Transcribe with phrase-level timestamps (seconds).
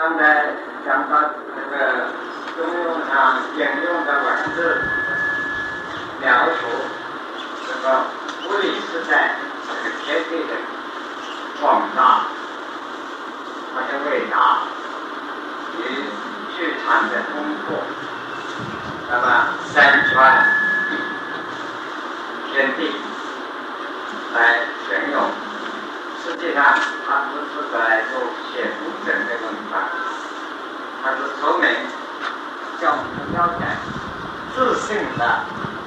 [0.00, 0.46] 刚才
[0.86, 1.20] 讲到
[1.54, 2.08] 那个
[2.56, 4.08] 中庸上引用的。
[4.24, 4.80] 文字，
[6.22, 6.60] 描述
[7.68, 7.84] 这个
[8.48, 9.36] 物理时代
[9.68, 10.56] 这个天地的
[11.60, 12.22] 广大，
[13.74, 14.10] 它的。
[14.10, 14.60] 伟大
[15.76, 15.78] 与
[16.56, 17.76] 剧场的丰富，
[19.10, 20.46] 那么山川
[22.50, 22.96] 天地
[24.34, 25.30] 来形容，
[26.24, 26.64] 实际上
[27.06, 28.14] 它不是在做
[31.40, 31.68] 它是说明
[32.80, 33.64] 叫我们了解
[34.54, 35.40] 自信的，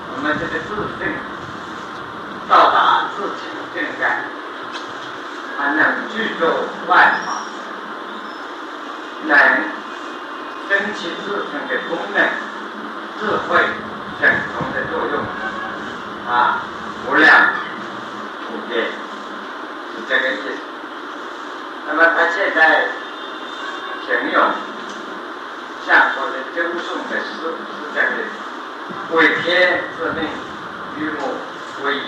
[0.09, 1.13] 我们这个自信
[2.49, 4.01] 到达自己的境界，
[5.57, 6.45] 还能具足
[6.87, 7.27] 外法，
[9.25, 9.37] 能
[10.69, 12.17] 争取自身的功能、
[13.19, 13.61] 智慧、
[14.19, 15.21] 整容的作用，
[16.27, 16.61] 啊，
[17.07, 17.29] 无量
[18.49, 20.49] 无边，是这个意思。
[21.87, 22.87] 那么他现在
[24.07, 24.51] 形容
[26.55, 28.05] 周颂的诗是这个
[29.15, 30.29] 为天之命，
[30.97, 31.21] 与我
[31.83, 31.99] 为矣。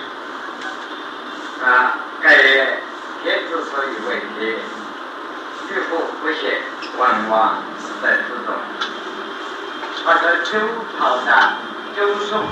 [1.64, 2.80] 啊，盖曰
[3.24, 4.60] 天之所以为天，
[5.70, 6.62] 欲不不显，
[6.98, 8.54] 往往是在之中。
[10.06, 10.60] 他说周
[11.00, 11.30] 朝的
[11.96, 12.46] 周颂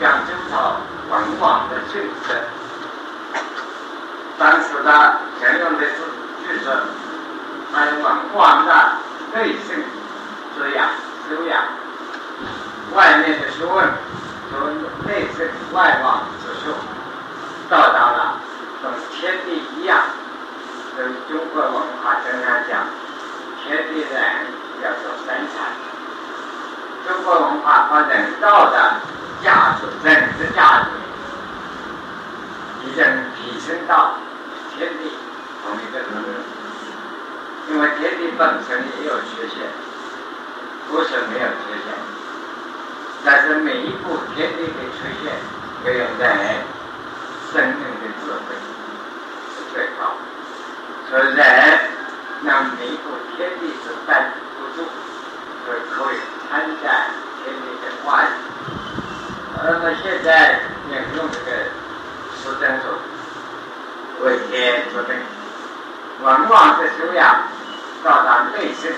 [0.00, 2.42] 讲周朝文王的性质，
[4.36, 5.94] 当时的形容的是
[6.48, 6.64] 就是
[7.72, 8.92] 还有文王的
[9.32, 9.84] 内心
[10.58, 10.88] 滋养
[11.30, 11.62] 修养，
[12.92, 13.88] 外面的学问
[14.50, 14.66] 从
[15.06, 16.74] 内心外望之术，
[17.68, 18.40] 到达了
[18.82, 20.02] 跟天地一样。
[20.96, 22.84] 跟中国文化经常讲，
[23.62, 24.10] 天地人
[24.82, 25.70] 要做生产。
[27.06, 28.96] 中国文化把人道的
[29.40, 30.90] 价值、人的价值，
[32.84, 33.04] 已经
[33.36, 34.14] 提升到
[34.74, 35.12] 天地
[35.62, 36.28] 同一个层面。
[37.70, 39.70] 因为天地本身也有缺陷，
[40.90, 41.94] 不是没有缺陷，
[43.24, 45.32] 但是每一步天地的出现，
[45.84, 46.24] 要用在
[47.52, 48.54] 生命的智慧
[49.54, 50.20] 是最高的。
[51.08, 51.40] 所以人
[52.42, 53.06] 能弥补
[53.36, 54.78] 天地之担不住，
[55.64, 56.16] 所以可以
[56.50, 56.50] 参
[56.82, 56.84] 加
[57.44, 58.26] 天地的化育。
[59.62, 61.50] 那么现在引用这个
[62.36, 62.84] 实证说，
[64.24, 65.10] 为天之命，
[66.22, 67.42] 文王的修养
[68.02, 68.90] 到达内心，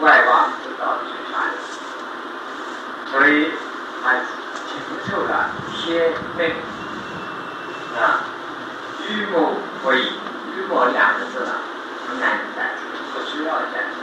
[0.00, 1.50] 外望之道去传，
[3.10, 3.50] 所以
[4.02, 4.14] 他
[4.68, 4.70] 提
[5.10, 6.54] 出了天命
[7.98, 8.22] 啊，
[9.08, 10.12] 与木为矣。
[10.58, 10.60] “与”
[10.92, 11.52] 两个字呢，
[12.08, 12.80] 很难代替，
[13.12, 13.96] 不需要代替，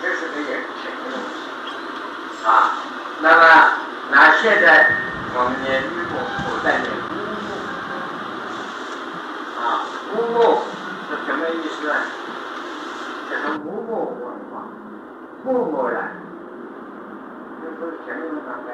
[0.00, 0.50] 这是个也
[0.80, 2.48] 挺的东西啊。
[3.20, 3.42] 那么，
[4.10, 4.90] 那现在
[5.34, 6.14] 我们念“与木”，
[6.48, 7.12] 古代念“乌
[7.46, 7.48] 木”
[9.60, 9.82] 啊
[10.14, 10.62] ，“乌木”
[11.10, 11.94] 是什么意思呢？
[13.28, 14.16] 就是木木
[15.46, 16.10] 文化，木木然，
[17.62, 18.68] 就是形容那个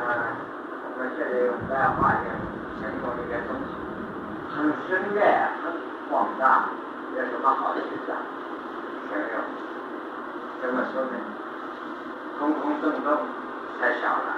[0.00, 0.32] 啊，
[0.82, 2.32] 我们现在用白话讲，
[2.80, 3.70] 形容这些东西
[4.56, 4.56] 很
[4.88, 5.90] 深远，很。
[6.10, 6.66] 广大
[7.16, 8.16] 有什么好的讲？
[9.12, 9.38] 没有，
[10.60, 11.14] 怎么说呢？
[12.36, 13.14] 空空洞洞
[13.78, 14.34] 太小了，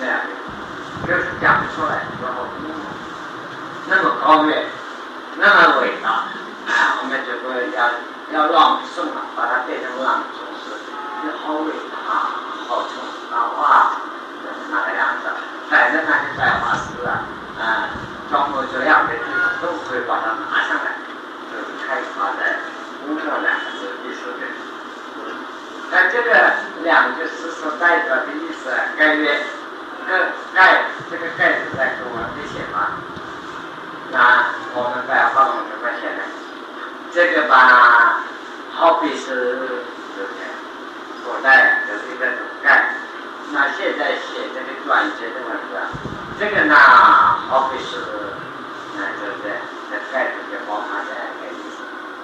[0.00, 0.18] 那样
[1.06, 2.42] 就是讲出来，然后
[3.86, 4.66] 那么高远，
[5.36, 6.24] 那么伟大，
[7.00, 7.78] 我们就说要
[8.34, 10.74] 要朗诵了，把它变成朗诵诗，
[11.22, 12.26] 你好伟大，
[12.66, 12.90] 好重
[13.30, 13.38] 啊！
[13.56, 13.92] 哇，
[14.68, 15.30] 那个样子，
[15.70, 17.22] 反正那些白话诗啊，
[17.62, 17.86] 啊，
[18.72, 20.96] 这样的地方都会把它拿上来。
[21.50, 22.60] 就是开发的
[23.00, 24.44] “工作”两个字意思的，
[25.90, 26.52] 那这个
[26.82, 29.40] 两句诗所代表的意思，盖曰
[30.06, 33.00] “盖盖”这个“盖”字在中文里写吗？
[34.12, 36.22] 那我们白话文怎么写呢？
[37.10, 38.20] 这个吧，
[38.74, 39.68] 好比是
[40.14, 40.28] 这个
[41.24, 42.26] 古代就是一个
[42.62, 42.92] “盖”，
[43.52, 45.80] 那现在写这个转折的文字，
[46.38, 47.96] 这个呢，好比是，
[48.98, 49.54] 那对不对？
[49.90, 51.14] 那“盖”子就包含在。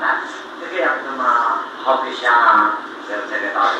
[0.04, 0.20] 啊，
[0.60, 2.76] 这个样子嘛，好比像
[3.08, 3.78] 这这个道理，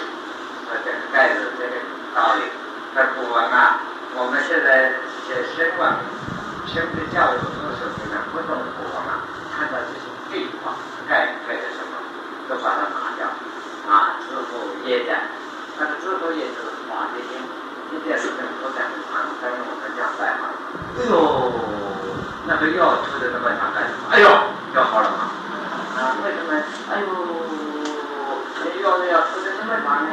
[0.86, 1.74] 这个盖子这个
[2.14, 2.42] 道理。
[2.94, 3.82] 那古文啊，
[4.14, 4.94] 我们现在
[5.26, 5.90] 写新闻、
[6.70, 10.78] 新的教育做手机呢，不懂古文啊，看到这些废话，
[11.10, 11.98] 盖盖的什么，
[12.48, 13.26] 都把它拿掉。
[13.90, 15.19] 啊，自负业在，
[15.76, 17.42] 那个自负业就是华的经，
[17.90, 20.54] 一点事情都在常跟我们讲在嘛。
[20.96, 21.33] 哎呦，
[22.46, 24.05] 那个药吃的那么长干什么？
[24.11, 24.29] 哎呦，
[24.75, 25.31] 药好了吗？
[25.96, 26.52] 啊，为什么？
[26.93, 27.06] 哎呦，
[28.61, 30.11] 那药的要吃的那么长呢？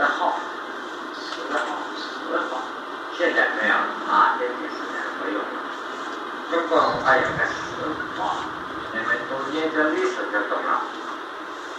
[0.00, 0.32] 十号，
[1.12, 2.56] 十号，十号。
[3.18, 3.74] 现在没有
[4.08, 5.44] 啊，这几十年没有了。
[6.50, 7.84] 中国文化有个十
[8.16, 8.36] 号，
[8.94, 10.80] 你们都研究历史就懂了。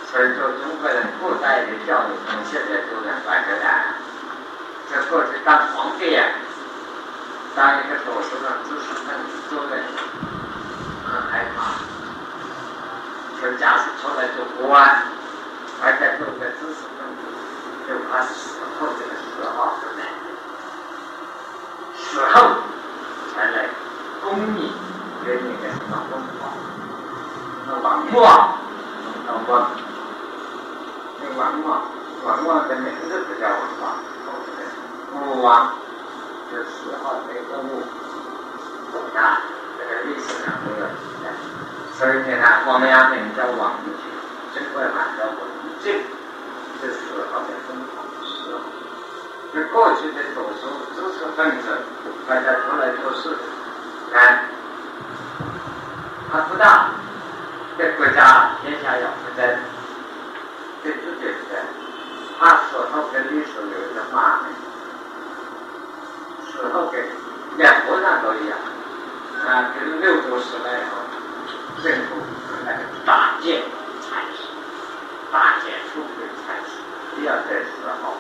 [0.06, 3.89] 所以说，中国人古代的教育跟现在都能摆着来。
[4.91, 6.23] 这过去当皇帝呀。
[7.56, 9.83] 当一个读书的知识分子做人
[11.03, 11.81] 很害怕，
[13.39, 15.09] 说假使出来做官，
[15.81, 16.85] 还在做个知识
[17.92, 18.33] 分子，就怕死
[18.80, 19.76] 后这个时候，
[21.98, 22.36] 死后
[23.33, 23.69] 才来
[24.24, 24.71] 供你
[25.26, 26.42] 给你个什么文化，
[27.68, 28.56] 那王望，
[29.26, 29.71] 那王，
[31.19, 31.69] 那王望，
[32.24, 33.81] 王望的名字不叫文化，
[35.14, 35.74] 武王。
[36.52, 37.80] 是十号没公布，
[39.18, 39.40] 啊，
[39.80, 40.92] 这个历史上没有记
[41.24, 41.31] 载。
[41.98, 43.88] 所以你看，我们要名叫王俊，
[44.54, 45.40] 中国人叫文
[45.81, 46.04] 俊，
[46.81, 48.60] 这十号的公号，十号。
[49.54, 51.78] 就过去的读书知识分子，
[52.26, 53.38] 大家出来做事，
[54.10, 54.46] 看，
[56.31, 56.92] 他不大，
[57.78, 59.44] 这国家天下要负责，
[60.81, 61.56] 对自己负责，
[62.40, 64.56] 他死后跟历史留的骂名。
[66.50, 67.04] 时候给
[67.58, 68.58] 两国上都一样，
[69.46, 72.16] 啊，跟六国时代以后，政府
[72.66, 73.62] 那个大建
[74.00, 74.48] 才是，
[75.30, 76.80] 大建富贵才是，
[77.16, 77.68] 不要在时
[78.02, 78.16] 候，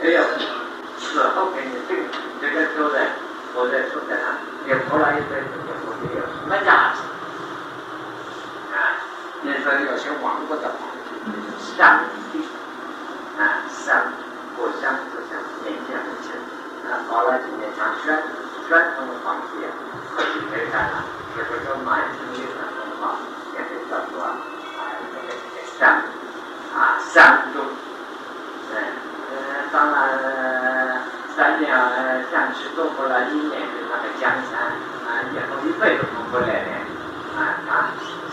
[0.00, 0.22] 还有
[0.98, 1.98] 时候给你定
[2.40, 3.10] 这个都在
[3.54, 7.02] 我在说在哪，你活了一辈子，以后你有什么价值？
[8.74, 9.02] 啊，
[9.42, 11.10] 你说有些亡国的皇帝，
[11.76, 12.00] 上
[12.32, 12.46] 帝，
[13.38, 14.12] 啊，上
[14.56, 14.94] 国相。
[15.64, 16.32] 年纪很轻，
[16.88, 18.16] 啊，搞了几年像宣
[18.68, 19.68] 宣统皇帝啊，
[20.16, 21.04] 可以可以干了，
[21.36, 22.08] 这个叫满
[36.30, 36.70] 过来的，
[37.36, 37.72] 啊，啊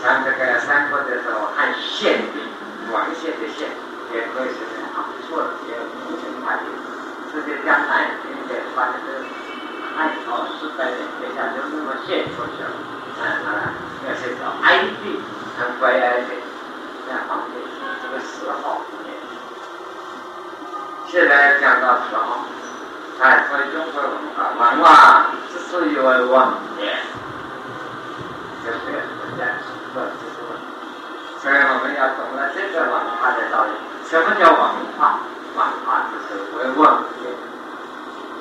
[0.02, 2.44] 像这个三国的时候汉献帝，
[2.92, 3.68] 王献的献，
[4.12, 6.68] 也可以是很好错的，也无名称差别。
[7.32, 9.24] 这些江南人在发展的
[9.96, 13.72] 汉朝时代的，天下就那么献出去，啊，啊，
[14.04, 15.20] 那些叫哀帝，
[15.58, 16.36] 很悲哀的，
[17.08, 17.56] 那皇帝
[18.02, 18.82] 这个死号。
[21.08, 22.44] 现在讲到时候，
[23.22, 26.58] 哎，所以中国文化，文化之所以为文王，
[31.46, 33.70] 所以我们要懂得这个文化的道理。
[34.10, 34.58] 什么叫文
[34.98, 35.22] 化？
[35.54, 36.74] 文化就是文
[37.22, 37.30] 言，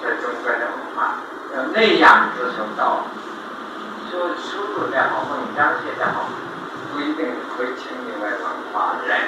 [0.02, 1.22] 在中国的文化
[1.54, 3.06] 要内养之手道，
[4.10, 6.26] 说书读的好，文章写的好，
[6.92, 8.42] 不一定会称你为文
[8.74, 9.22] 化人。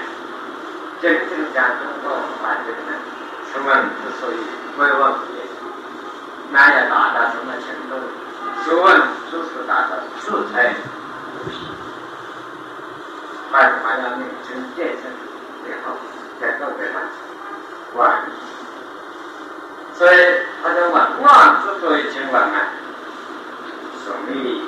[0.99, 2.97] 真正讲中国文化的人，
[3.53, 3.69] 是文
[4.01, 4.41] 之所以
[4.81, 5.45] 为文言，
[6.49, 7.93] 那要达到什么程度？
[8.65, 10.57] 学问就是达到自成
[11.37, 11.69] 不息，
[13.97, 15.09] 还还要名称建设
[15.65, 15.97] 最好，
[16.39, 17.09] 在各个方面。
[17.95, 18.07] 文，
[19.95, 20.15] 所以
[20.61, 22.69] 他的文化之所以称文啊，
[24.05, 24.61] 所以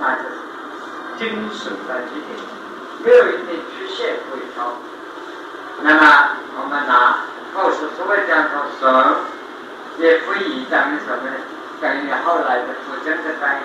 [0.00, 0.34] 那就是
[1.18, 2.34] 精神的极点，
[3.04, 4.72] 没有一点局限可以超。
[5.82, 7.18] 那么我们拿
[7.54, 8.84] 后世所谓讲说神，
[9.98, 11.30] 也不以讲什么，
[11.80, 13.62] 等于后来的佛真的翻译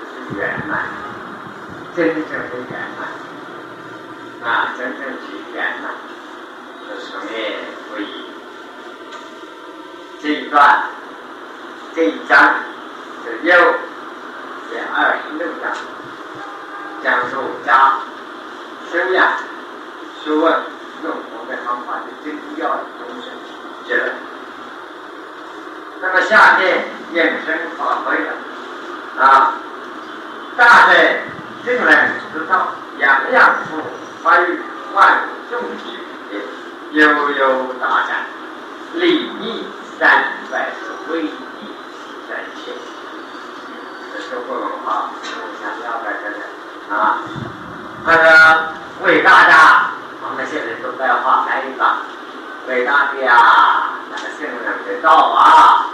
[0.00, 0.88] 就是圆满，
[1.94, 3.08] 真正的圆满，
[4.42, 5.90] 啊，真正去圆满。
[7.00, 7.52] 上面
[7.92, 8.24] 会议
[10.20, 10.84] 这一段
[11.94, 12.54] 这一章
[13.24, 13.54] 是六
[14.70, 15.72] 第二十六章，
[17.04, 17.98] 讲述家
[18.90, 19.32] 修养、
[20.22, 20.62] 学问、
[21.04, 23.30] 用功的方法的最主要的东西
[23.86, 24.12] 结论。
[26.00, 28.32] 那么下面引申发挥了
[29.18, 29.54] 啊，
[30.56, 31.22] 大在
[31.66, 32.68] 正人之道，
[32.98, 33.82] 样样富，
[34.22, 34.60] 发育
[34.94, 35.98] 万众之。
[36.92, 38.24] 悠悠大展，
[38.94, 39.66] 礼义
[39.98, 41.30] 三百是威仪
[42.26, 42.72] 三千，
[44.10, 45.14] 这社会文化我
[45.60, 46.36] 想要的这个
[46.96, 47.20] 啊，
[48.06, 48.72] 那个
[49.04, 49.52] 伟大的，
[50.22, 51.84] 我们现在都在画那一个
[52.68, 55.92] 伟大的呀，那个圣人的道啊，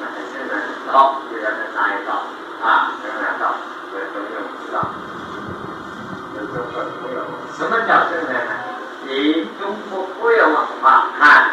[0.00, 2.24] 那个圣人的道，就要在哪一道
[2.66, 2.96] 啊？
[3.02, 3.54] 圣人道，
[3.92, 4.88] 这都用不到，
[6.34, 7.43] 这都说不用。
[7.56, 8.52] 什么叫圣人呢？
[9.06, 11.50] 以中国古有文化看，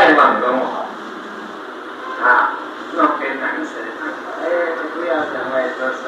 [0.00, 0.86] 后把外文弄好。
[2.20, 2.52] 啊，
[2.92, 3.72] 弄给男生，
[4.42, 4.44] 哎，
[4.94, 6.02] 不要认为说是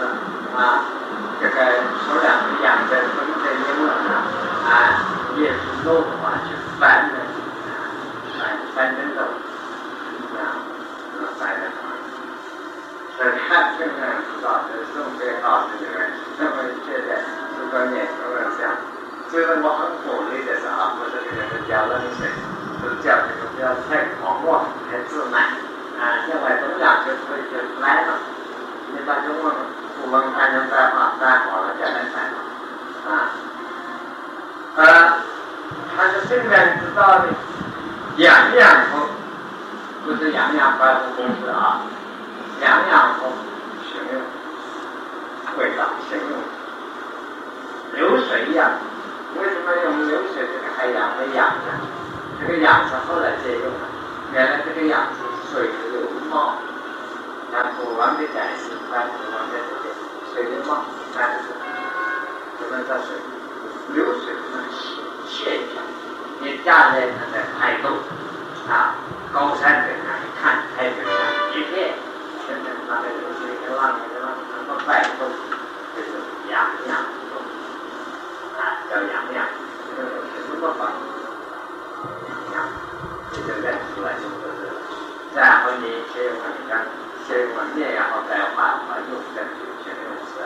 [0.56, 0.84] 啊，
[1.40, 1.56] 这个
[2.04, 4.28] 说两个两个分的英文啊，
[4.68, 4.70] 啊，
[5.36, 7.14] 也是老话去翻的，
[8.38, 8.40] 翻
[8.74, 9.22] 翻正走，
[10.36, 10.60] 啊，
[11.38, 11.96] 翻的啊，
[13.16, 16.04] 所以他现在知道这宋北老师这个，
[16.38, 17.24] 那么现在
[17.56, 18.68] 这个年轻人想，
[19.30, 19.88] 所以我很
[23.62, 25.40] 要太狂妄，太自满。
[26.02, 28.18] 啊，现在中央就可以就来了，
[28.92, 29.54] 你把中文
[30.02, 32.24] 古文还能再画再好了再来办
[33.06, 33.30] 啊，
[34.74, 34.82] 呃，
[35.94, 37.28] 他是圣人知道的，
[38.16, 39.08] 养养风，
[40.04, 41.82] 不是养养百货公司啊，
[42.62, 43.30] 养养风
[43.86, 44.20] 形容
[45.56, 46.36] 味道形容
[47.92, 48.72] 流水一样，
[49.38, 51.91] 为什么用流水这个海洋的养呢？
[52.46, 53.84] 这个养子后来借用的，
[54.34, 55.18] 原来这个养字。
[55.52, 56.56] 水流冒，
[57.52, 59.92] 那古文的展示，那古文的这个
[60.32, 60.80] 水流冒，
[61.14, 61.52] 那就是
[62.56, 63.20] 什么叫水？
[63.92, 64.40] 流水的
[65.28, 65.84] 现象。
[66.40, 67.90] 你站在那个海沟
[68.66, 68.96] 啊，
[69.30, 71.12] 高山顶上看，海平上
[71.52, 71.92] 一片，
[72.48, 75.28] 现在那个流水跟浪跟浪什么摆动，
[75.94, 76.16] 就是
[76.50, 76.96] 洋洋
[77.28, 77.36] 动，
[78.56, 79.44] 啊，叫洋洋，
[79.94, 80.96] 这个是什么法？
[82.26, 82.56] 洋洋，
[83.34, 84.32] 这就认出来就。
[85.34, 86.78] 然后你写文章、
[87.32, 90.44] 写文面，也好再画画用证据、写用词，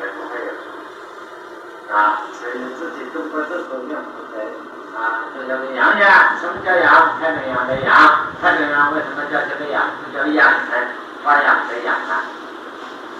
[0.00, 2.26] 也不会有啊。
[2.34, 4.42] 所以自己中国字都用不对
[4.98, 5.30] 啊。
[5.30, 7.14] 这叫做阳阳，什么叫阳？
[7.20, 9.86] 太平洋的阳，太平洋为什么叫这个阳？
[10.12, 10.74] 叫养成，
[11.22, 12.26] 发养的养啊。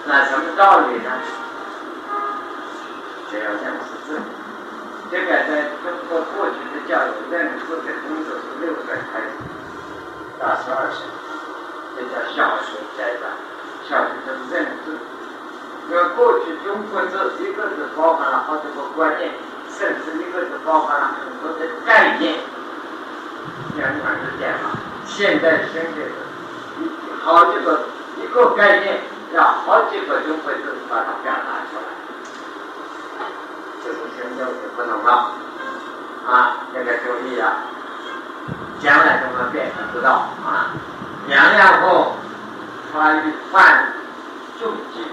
[0.03, 1.09] 那什么道理呢？
[3.31, 4.19] 只要讲识字，
[5.09, 9.39] 这个在中国过去的教育认字的工作是六岁开始。
[10.37, 11.07] 到十二岁，
[11.95, 13.31] 这叫小学阶段。
[13.87, 14.97] 小学就是认字，
[15.89, 19.31] 因为过去中国字一个字包含了好几个观念，
[19.69, 22.39] 甚至一个字包含了很多的概念。
[23.77, 24.71] 两两是这样嘛？
[25.05, 26.11] 现在现在是
[27.21, 27.85] 好几个
[28.17, 29.01] 一个概念，
[29.33, 33.27] 要好几个中国字把它表达出来。
[33.83, 35.31] 这是现在就不能了
[36.27, 36.57] 啊！
[36.73, 37.53] 这个注意啊！
[38.79, 40.73] 将来怎么变不知道啊！
[41.27, 42.15] 娘娘后
[42.95, 43.91] 发育犯
[44.57, 45.03] 重疾，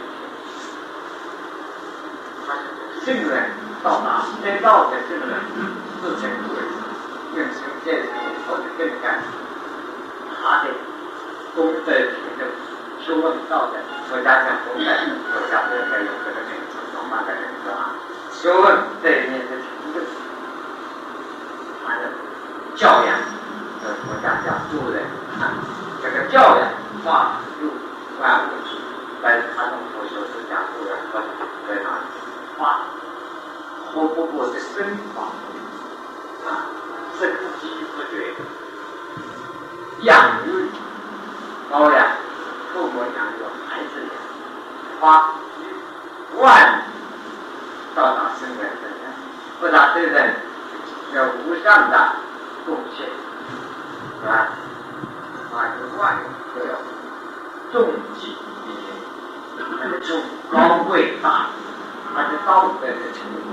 [3.04, 3.50] 圣人
[3.82, 5.40] 到达得道的圣人，
[6.00, 6.64] 自成贵人，
[7.34, 8.08] 用心建设
[8.46, 9.18] 或者更干，
[10.30, 10.70] 他的
[11.56, 12.46] 功德品德，
[13.04, 13.74] 修问道德，
[14.08, 14.84] 国家讲功德，
[15.32, 17.98] 国家不该有这个名字，罗马的名字啊，
[18.30, 20.00] 修问对面的品德，
[21.84, 22.02] 他的
[22.76, 23.18] 教养。
[24.06, 25.02] 国家叫主人，
[26.00, 26.68] 这个教养
[27.04, 27.40] 化
[28.22, 28.78] 入万物之，
[29.20, 31.20] 但是他们不说是讲主人和
[31.66, 32.00] 在哪里
[32.56, 32.82] 化，
[33.92, 35.24] 活不过的生化
[36.46, 36.70] 啊，
[37.18, 37.28] 生
[37.60, 38.32] 机不绝，
[40.02, 40.38] 养，
[42.72, 44.12] 父母养育孩子养，
[45.00, 45.34] 花
[46.38, 46.82] 万
[47.94, 49.12] 到达生人身上，
[49.60, 50.34] 不但对人
[51.12, 52.12] 有无上的
[52.64, 53.08] 贡献。
[54.24, 54.54] 啊，
[55.52, 56.16] 啊，是万
[56.54, 56.72] 都要
[57.72, 58.86] 重记一些，
[59.58, 61.48] 那个重高贵大，
[62.14, 63.46] 而且道德的程度，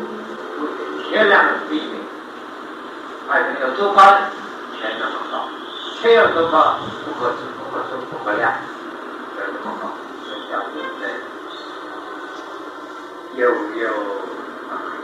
[0.61, 0.61] 会
[1.09, 1.93] 天量的避免，
[3.29, 3.99] 而且有多高，
[4.77, 5.49] 天那么高，
[6.01, 8.53] 天有多高，不可知，不可说，不可量，
[9.37, 9.89] 有这么高，
[10.27, 11.09] 所以叫对不对？
[13.35, 13.89] 悠悠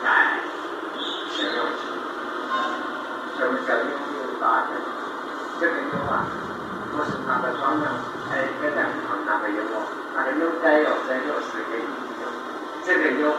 [0.04, 0.38] 在
[1.32, 1.82] 形容词，
[3.38, 4.69] 什么叫悠悠大的？
[5.58, 6.28] 这个优啊，
[6.91, 7.88] 不是那个双人，
[8.30, 12.28] 还一个两旁那个优哦，那个优带有在有是个优，
[12.84, 13.32] 这个优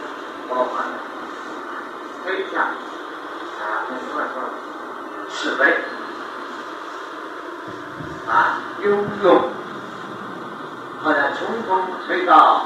[0.49, 0.93] 包含了
[2.23, 4.35] 推向啊，那什么说
[5.29, 5.77] 慈悲
[8.27, 8.89] 啊，优
[9.21, 9.51] 勇，
[11.03, 12.65] 好像冲锋推到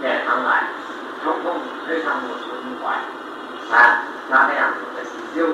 [0.00, 0.68] 脸上来，
[1.24, 2.46] 冲锋推上我胸
[2.78, 2.94] 怀
[3.76, 5.48] 啊，那个样子的是优。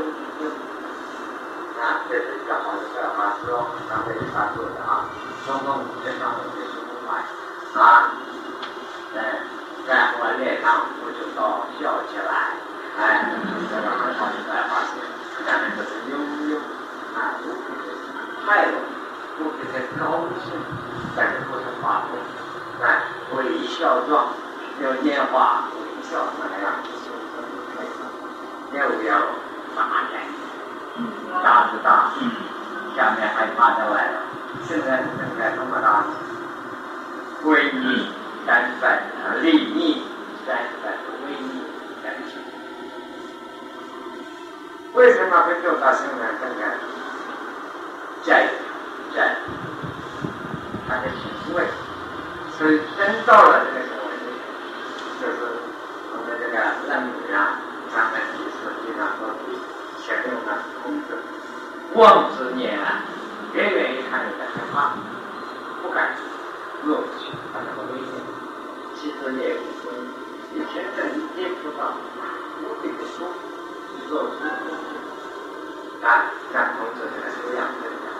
[1.77, 5.05] 啊，这是讲好的，这话说，咱们他做的啊。
[5.45, 7.21] 中共这上面就是不买
[7.79, 8.17] 啊，
[9.13, 9.21] 嗯，
[9.87, 12.57] 再后来练上我就搞笑起来，
[12.97, 13.29] 哎，
[13.69, 15.05] 这个很好的才发现，
[15.45, 16.17] 下面就是悠
[16.49, 16.57] 悠
[17.13, 17.93] 啊，不必的
[18.47, 18.73] 快乐，
[19.37, 20.57] 不必的高兴，
[21.15, 22.17] 但是不是发怒，
[22.83, 23.05] 哎，
[23.87, 24.27] 微笑状，
[24.83, 26.75] 有年华微笑那样，
[28.73, 29.21] 要不要
[29.77, 30.21] 大点？
[31.45, 32.11] 大是大，
[32.97, 34.19] 下面还爬着来了。
[34.67, 36.05] 现在正在那么大，
[37.45, 38.09] 威力
[38.45, 38.89] 三百
[39.23, 40.03] 啊，利益
[40.45, 41.63] 三百的威力
[42.03, 42.41] 感情，
[44.95, 46.61] 为什么会做到现在这个
[48.25, 48.49] 在
[49.15, 49.37] 在
[50.89, 51.63] 他的行为？
[52.59, 53.67] 所以真到了
[56.87, 57.59] 们这个人女啊，
[57.93, 58.39] 他们实
[58.83, 59.27] 际上说
[60.03, 60.49] 前面的
[60.83, 61.19] 孔子
[61.95, 63.03] 望之念啊。
[63.55, 64.93] 远远一看就在害怕，
[65.83, 66.15] 不敢
[66.85, 68.13] 落去，怕那么危险。
[68.95, 69.97] 其实也无所谓，
[70.53, 71.97] 以前在接触到，
[72.61, 73.27] 我跟你说，
[74.11, 74.37] 做出
[76.05, 78.13] 啊，像孔子这个修养这样，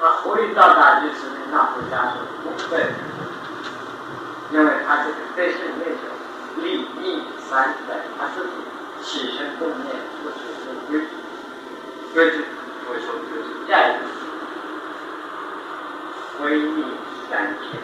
[0.00, 2.90] 他回到大就是那回家是不对，
[4.50, 6.02] 因为他这个对是那种
[6.56, 7.22] 利益
[7.52, 8.52] 三的，他自己
[9.04, 9.92] 起身动念
[10.24, 11.04] 不是是规
[12.14, 12.36] 规矩，
[12.86, 14.00] 所以说就是价值。
[16.40, 16.82] 威力
[17.30, 17.78] 三千，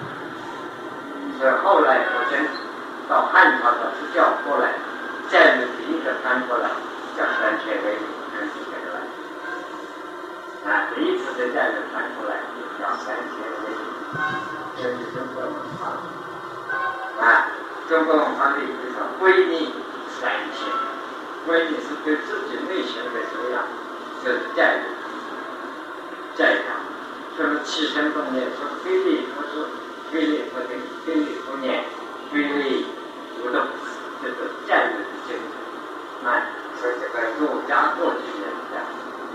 [1.38, 2.48] 所以后来我先
[3.10, 4.72] 到汉朝的支教过来，
[5.28, 6.70] 再有第一个翻过来
[7.14, 9.06] 叫三千威力，三千威力。
[10.64, 12.40] 啊，第一次的再有翻过来
[12.80, 13.76] 叫三千威力，
[14.78, 15.92] 这是中国文化。
[17.20, 17.52] 啊，
[17.88, 19.72] 中国文化里头威力
[20.20, 20.68] 三千，
[21.46, 23.64] 威力是对自己内心的修养，
[24.22, 24.84] 就是教育，
[26.36, 26.76] 教育他。
[27.38, 29.64] 就是起身动念，说非礼不是
[30.10, 31.82] 非礼不听，非礼不念，
[32.30, 32.86] 非礼
[33.40, 33.62] 不动，
[34.22, 34.34] 就是
[34.68, 35.38] 教育的精
[36.20, 36.28] 神。
[36.28, 36.44] 啊，
[36.78, 38.84] 所以这个儒家过去人讲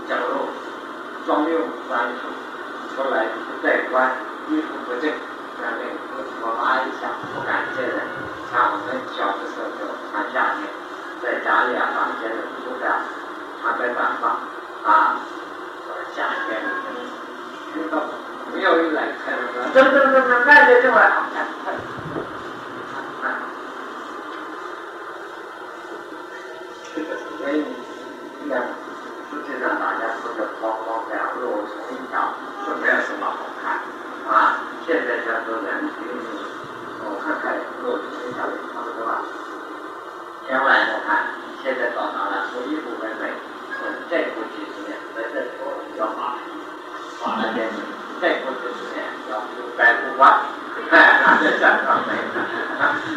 [0.08, 0.46] 讲如
[1.26, 4.12] 庄用三术，出来不带官，
[4.48, 5.90] 衣服不正，下面
[6.40, 8.23] 我拉一下，不敢见人。
[8.54, 10.70] 那我们小的时候就穿夏天，
[11.20, 13.02] 在家里啊，房间的不敢
[13.60, 14.38] 穿个短发
[14.88, 15.18] 啊，
[16.14, 16.62] 夏天。
[18.54, 19.34] 没有人来看，
[19.74, 21.10] 走走走走，看见就来，
[21.64, 21.72] 所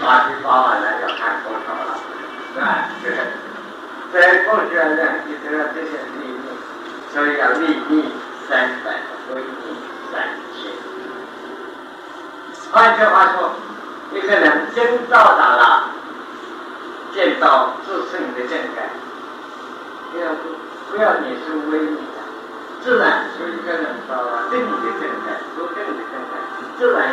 [0.01, 1.99] 八十八万那就看多少了，
[2.59, 3.15] 哎，这个
[4.13, 6.35] 在过去呢，你这个这些利益，
[7.13, 7.91] 所以要利益
[8.47, 8.91] 三百，
[9.33, 9.43] 利益
[10.11, 10.15] 三
[10.53, 10.57] 千。
[12.71, 13.51] 换句话说，
[14.13, 14.77] 一个人真
[15.09, 15.89] 到达了
[17.13, 18.89] 见到自身的正感，
[20.11, 20.23] 不要
[20.91, 21.97] 不要你是威力。
[22.83, 24.67] 自然就一个人到了正的
[24.99, 26.31] 正态，说正的正态，
[26.77, 27.09] 自然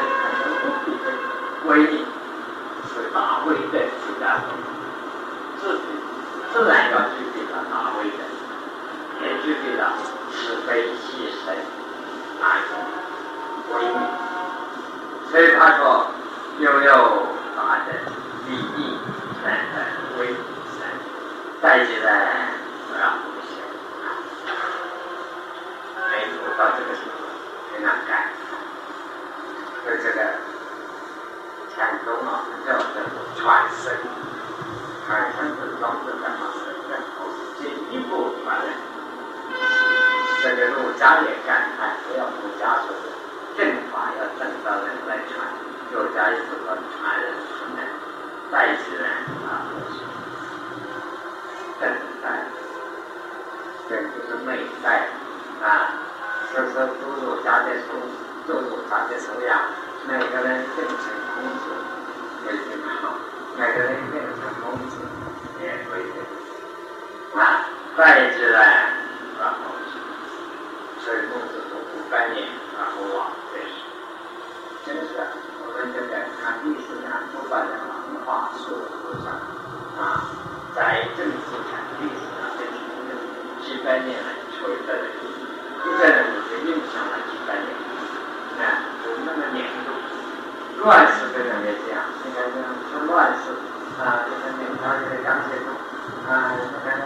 [96.25, 97.05] 啊，你看到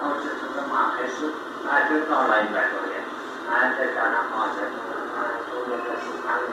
[0.00, 1.26] 欧洲出的马克思
[1.66, 3.02] 啊，就到了一百多年
[3.50, 4.78] 啊，再加上毛泽东
[5.10, 5.18] 啊，
[5.50, 6.46] 中国的史他们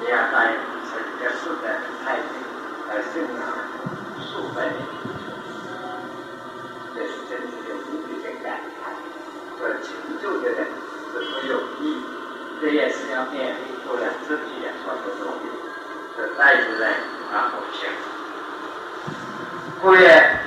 [0.00, 0.56] 你要在
[0.88, 1.64] 这个时代
[2.02, 2.24] 太平
[2.88, 3.44] 而信仰
[4.24, 4.80] 数百年，
[6.94, 8.88] 这是真正的无比的感慨
[9.60, 9.86] 和成
[10.22, 10.64] 就的人
[11.12, 11.94] 是没有意义。
[12.58, 15.46] 这也是要勉励个人自己也做出努力，
[16.16, 16.84] 是带着人。
[19.86, 20.40] 故也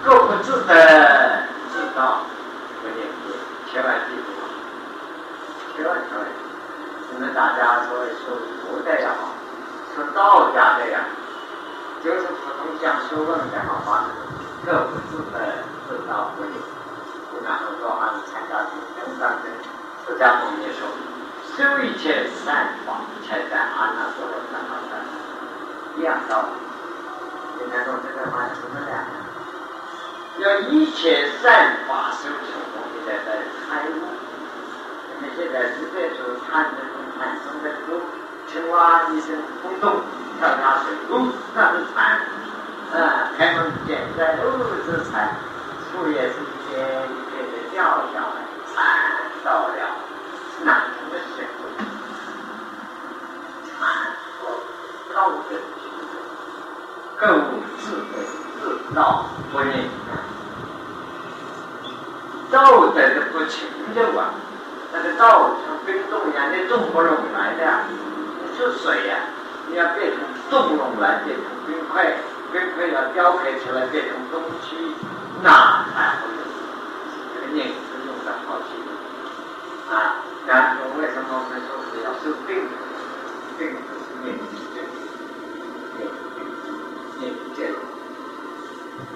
[0.00, 1.42] 各不自得
[1.74, 2.22] 知道
[2.80, 3.34] 不念佛，
[3.66, 4.30] 千万记住，
[5.74, 6.24] 千万千万。
[7.10, 9.34] 你们大家说说佛的也好，
[9.92, 11.00] 说道家的呀，
[12.04, 14.06] 就是普通讲学问的好吧？
[14.64, 19.50] 各不自得知道不念佛，然后说还是参加这个上的
[20.06, 20.86] 释迦牟尼说。
[21.58, 24.92] 修一切善法，才在阿那多罗三藐三
[25.98, 26.69] 一样道理。
[27.70, 28.90] 今天说这个话什么呢？
[30.38, 34.10] 要一切善法修成功，你才在开悟。
[35.20, 36.78] 你现在直接说禅的
[37.16, 38.02] 禅生的都
[38.50, 40.02] 青蛙一声空洞
[40.40, 42.18] 跳下水，哦，那是禅。
[42.90, 44.44] 啊，开门见山，哦，
[44.84, 45.30] 是禅。
[45.92, 46.74] 树叶是一片
[47.06, 47.78] 一片的掉
[48.12, 48.36] 下来，
[48.74, 48.74] 禅
[49.44, 49.78] 到了，
[50.64, 50.90] 那。
[55.12, 56.16] 道德智慧，
[57.20, 58.24] 更无智慧，
[58.62, 59.84] 自道不念。
[62.50, 63.60] 道德的不成
[63.94, 64.32] 就啊，
[64.90, 67.84] 那个道像冰冻一样，你冻不拢来的。
[68.42, 69.16] 你是水呀，
[69.68, 72.16] 你要变成冻拢来，变成冰块，
[72.52, 74.96] 冰块要雕刻出来变成东西，
[75.42, 76.40] 那才会有
[77.34, 79.94] 这个念是用的好些。
[79.94, 82.66] 啊，然后为什么我们说是要受病？
[83.58, 83.76] 病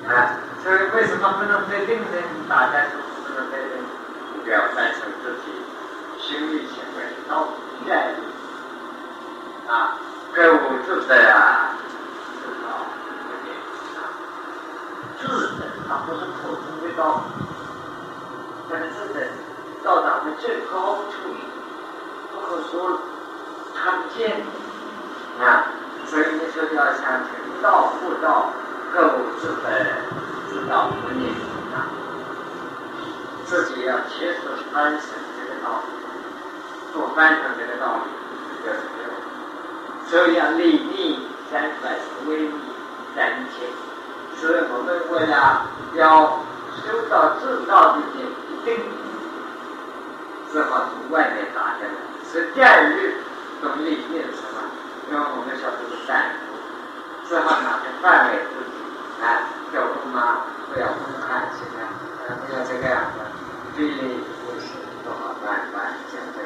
[0.06, 2.06] 啊，所以为什么不能得定呢？
[2.46, 5.50] 大家说不能得定，表现成自己
[6.20, 7.48] 心理行为到
[7.86, 8.16] 愿意
[9.66, 9.96] 啊，
[10.34, 11.72] 各物自在啊，
[12.42, 12.84] 知道
[13.28, 13.56] 这点
[13.96, 13.98] 啊，
[15.18, 17.24] 自在它不是普通的道，
[18.68, 19.28] 但是自在
[19.82, 21.32] 到达的最高处，
[22.30, 23.00] 不可说
[23.74, 24.44] 看不见
[25.40, 25.64] 啊，
[26.06, 28.52] 所以你说要想成道悟道。
[28.94, 29.84] 各物自在，
[30.48, 31.28] 知道不念
[31.74, 31.90] 啊！
[33.44, 34.40] 自己要切实
[34.72, 35.90] 翻身这个道理，
[36.92, 39.10] 做翻身这个道理，就是这样。
[40.06, 42.54] 所以要立地三百威力
[43.16, 43.66] 三千，
[44.36, 46.44] 所以我们为了要
[46.86, 48.78] 修到至道的境一定，
[50.52, 51.94] 只好从外面打进来。
[52.30, 53.16] 是第二日
[53.60, 54.62] 从里面什么？
[55.10, 56.36] 因为我们晓得是善，
[57.28, 58.83] 只好拿去范围自己。
[59.24, 59.40] 啊，
[59.72, 61.80] 交通嘛，不要分开，现在
[62.36, 63.24] 不要这个样子，
[63.74, 66.44] 非礼勿视，做好慢慢讲这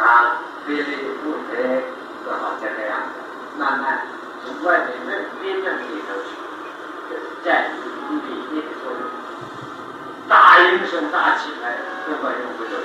[0.00, 1.82] 啊，非礼勿视，
[2.22, 3.18] 做好这个样子，
[3.58, 4.06] 慢慢
[4.46, 5.10] 从外面那
[5.42, 6.30] 边正里头去，
[7.10, 7.66] 就是在
[8.08, 9.02] 理念的作用，
[10.28, 11.74] 大英雄大气派
[12.06, 12.78] 根本用不着，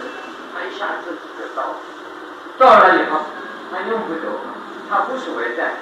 [0.55, 1.77] 他一下子就到了，
[2.57, 3.21] 到了以后
[3.71, 4.41] 他用不着，
[4.89, 5.75] 他不是为在，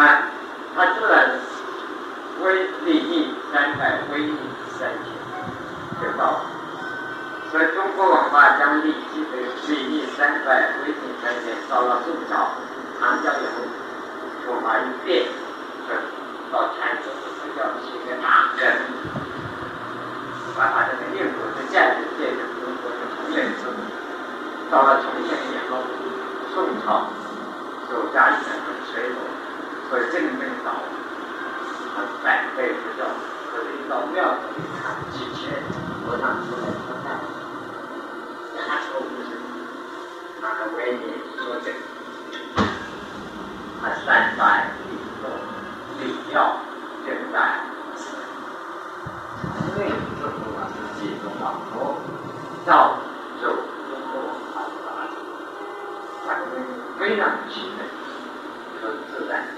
[0.00, 0.22] 啊，
[0.74, 1.38] 他自然。
[2.42, 4.36] 为利益三百，为利
[4.78, 5.06] 三千，
[6.00, 6.40] 就到了。
[7.50, 12.50] 所以中国文化将利益的利益三百，为利三千到了宋朝，
[13.00, 13.64] 唐教以后，
[14.44, 15.26] 说法一变，
[16.52, 19.10] 到禅宗是要起个大革命，
[20.56, 23.78] 把他这个念佛的价值变成中国的重现之物。
[24.70, 25.78] 到了重现以后，
[26.52, 27.06] 宋朝
[27.88, 29.16] 就家一很衰落，
[29.88, 30.40] 所以正正
[32.22, 33.06] 百倍不掉，
[33.50, 35.62] 可以到庙里看几千
[36.04, 37.06] 和尚出来说法，
[38.66, 39.28] 他说不是，
[40.40, 40.44] 他
[40.76, 41.02] 为你
[41.38, 41.66] 说这，
[43.80, 44.42] 他善在
[44.88, 45.24] 礼动
[46.00, 46.00] 礼
[46.32, 46.34] 教
[47.06, 47.36] 正在，
[47.96, 49.78] 从内
[50.18, 50.58] 自度啊，
[50.98, 51.96] 集中到头，
[52.66, 52.98] 造
[53.40, 53.54] 就中
[54.12, 55.14] 国文化的发展，
[56.26, 56.28] 他
[56.98, 57.78] 非常钦佩，
[58.82, 59.55] 很自然。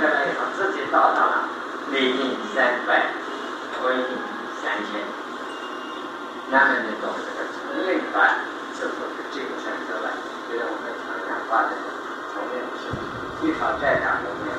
[0.00, 1.44] 在那以后，自己到达了
[1.90, 3.10] 礼义三百，
[3.82, 4.14] 皈依
[4.62, 5.02] 三千，
[6.50, 8.30] 那么你懂这个从内观
[8.78, 10.06] 是否是精神之外，
[10.48, 11.74] 就是我们常常发的
[12.32, 12.82] 从内是
[13.46, 14.54] 一条再大的面，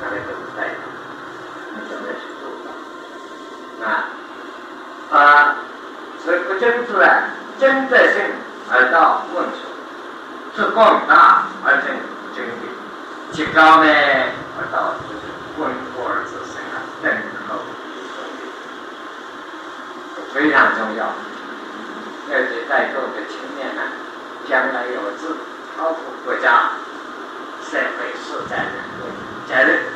[0.00, 0.80] 那个都是在的，
[1.72, 3.86] 那真的是做不到。
[3.86, 3.88] 啊
[5.10, 5.56] 啊，
[6.22, 8.22] 所以不真自然，真的性
[8.70, 9.60] 而道问说，
[10.54, 11.96] 是广大而真
[12.36, 12.68] 真理，
[13.32, 13.90] 其高呢
[14.58, 15.24] 而道就是
[15.56, 17.12] 问过而自生啊，等
[17.48, 17.60] 候。
[20.32, 21.12] 非常重要，
[22.32, 23.82] 而且在座的青年呢，
[24.48, 25.28] 将来有志
[25.76, 26.72] 超乎国家、
[27.60, 28.80] 社会所在的
[29.46, 29.92] 责任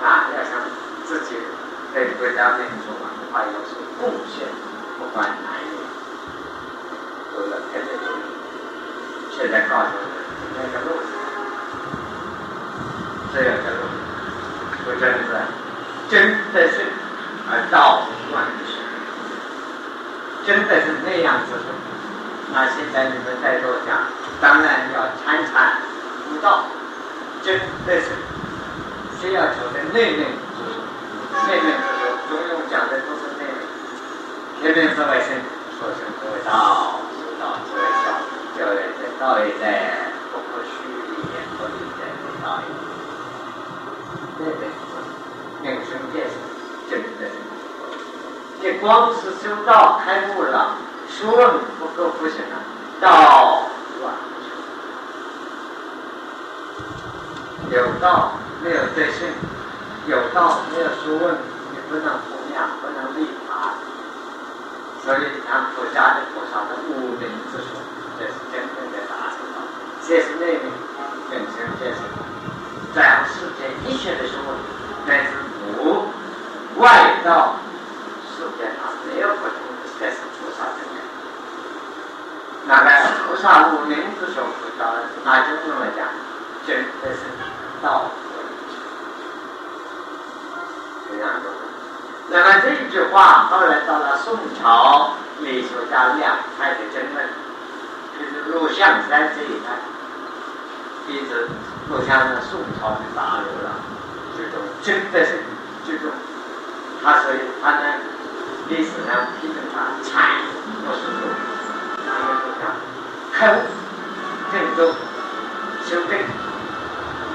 [0.00, 0.62] 啊，要向
[1.04, 1.34] 自己
[1.92, 3.02] 对国家民族文
[3.32, 4.46] 化有所贡献，
[4.96, 5.74] 不管男女，
[7.34, 8.22] 都要特别注意。
[9.36, 11.02] 现在告诉你那个路，
[13.34, 13.82] 这样的路，
[14.84, 15.26] 不真是
[16.08, 16.86] 真的是
[17.50, 18.78] 而道万事。
[20.46, 21.72] 真的是那样子的，
[22.52, 23.96] 那现在你们在座讲，
[24.42, 25.80] 当然要参禅
[26.28, 26.68] 悟道，
[27.42, 28.12] 真的是
[29.18, 30.76] 需要求的内内知识，
[31.48, 33.64] 内内知识，中庸讲的都是内内，
[34.60, 35.32] 天天之外生，
[35.80, 37.72] 说是得道，知道知
[38.04, 38.20] 晓，
[38.52, 40.76] 就在道也在，不可虚
[41.32, 42.04] 也可以在
[42.44, 42.68] 道也，
[44.44, 45.08] 内内知识，
[45.64, 46.28] 人生见
[46.96, 47.34] 识，真的是。
[48.62, 50.76] 这光是修道开悟了，
[51.08, 51.36] 学问
[51.78, 52.56] 不够不行啊！
[53.00, 53.66] 道
[54.02, 54.14] 万
[57.70, 59.28] 有道没有德性，
[60.06, 61.36] 有道没有学问，
[61.72, 63.74] 你不能弘扬，不能立法。
[65.04, 67.76] 所以，咱佛家的菩萨的无名之说，
[68.18, 69.60] 这是真正的大成道，
[70.08, 70.72] 这是内面
[71.30, 72.00] 本身这是
[72.94, 74.32] 在世间一切的学，
[76.76, 77.56] 外道。
[78.36, 80.82] 世界上没有不同的，这是菩萨的。
[82.66, 82.90] 那个
[83.28, 84.90] 菩萨无名之说菩萨，
[85.22, 86.08] 那就这么讲，
[86.66, 87.20] 真的是
[87.80, 88.10] 道
[91.08, 91.46] 这样子。
[92.30, 97.28] 那么这一句话后来到了宋朝，美术家两派的争论，
[98.18, 99.78] 就是录像山这一派，
[101.06, 101.48] 一直
[101.88, 103.76] 录像的宋朝的大陆了，
[104.36, 105.44] 这种真的是
[105.86, 106.10] 这种，
[107.04, 107.84] 他所以他呢。
[108.66, 110.40] 历史上批评他禅
[110.86, 111.28] 不是说，
[112.06, 112.64] 哪个说叫
[113.30, 113.60] 开悟、
[114.50, 114.88] 正宗、
[115.84, 116.18] 修正、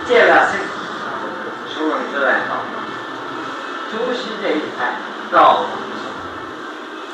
[0.07, 0.59] 见了性、
[1.71, 2.55] 出文自然到。
[3.91, 4.95] 朱熹这一派
[5.31, 5.65] 到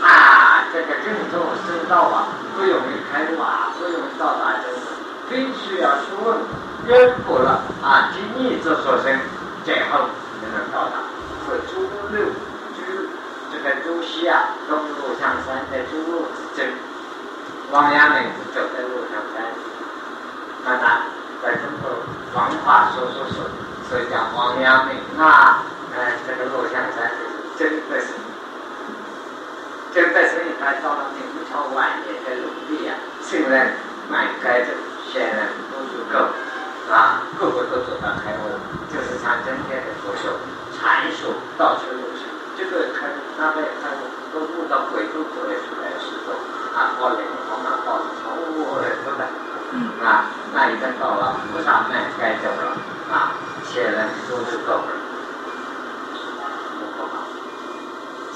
[0.01, 4.83] 啊，这个正宗修道啊，不容易开悟啊，不容易到达正宗，
[5.29, 6.37] 必须要出问，
[6.87, 9.19] 渊博了啊，经历之所生，
[9.65, 10.07] 最后
[10.39, 11.03] 才能到达。
[11.45, 11.81] 所以诸
[12.15, 12.25] 六。
[13.63, 16.69] 在朱熹啊，东路向山在朱路之争，
[17.71, 18.21] 王阳明
[18.53, 19.41] 走在路上山，
[20.63, 21.01] 那他
[21.41, 21.89] 在中国
[22.35, 23.49] 文化说说说，
[23.89, 25.63] 所以讲王阳明啊，
[25.95, 27.25] 呃，这个路向山是
[27.57, 28.13] 真的是，
[29.95, 33.73] 真的是他到了明朝晚年的努力啊，虽然
[34.11, 34.67] 满盖着，
[35.11, 36.19] 显然不足够
[36.93, 37.63] 啊，个个。
[37.65, 38.53] 都走到开悟，
[38.93, 40.29] 就是像今天的佛学
[40.85, 41.25] 禅学
[41.57, 42.29] 到处都是。
[42.55, 43.89] 这个开那个开
[44.31, 46.31] 都悟到鬼都做的出来时候，
[46.77, 48.31] 啊，我灵我嘛到从
[48.63, 49.25] 我来做的，
[50.05, 52.77] 啊，那一旦到了菩萨那该走了，
[53.11, 53.33] 啊，
[53.65, 54.87] 显然都是够了，
[56.79, 57.27] 不可怕，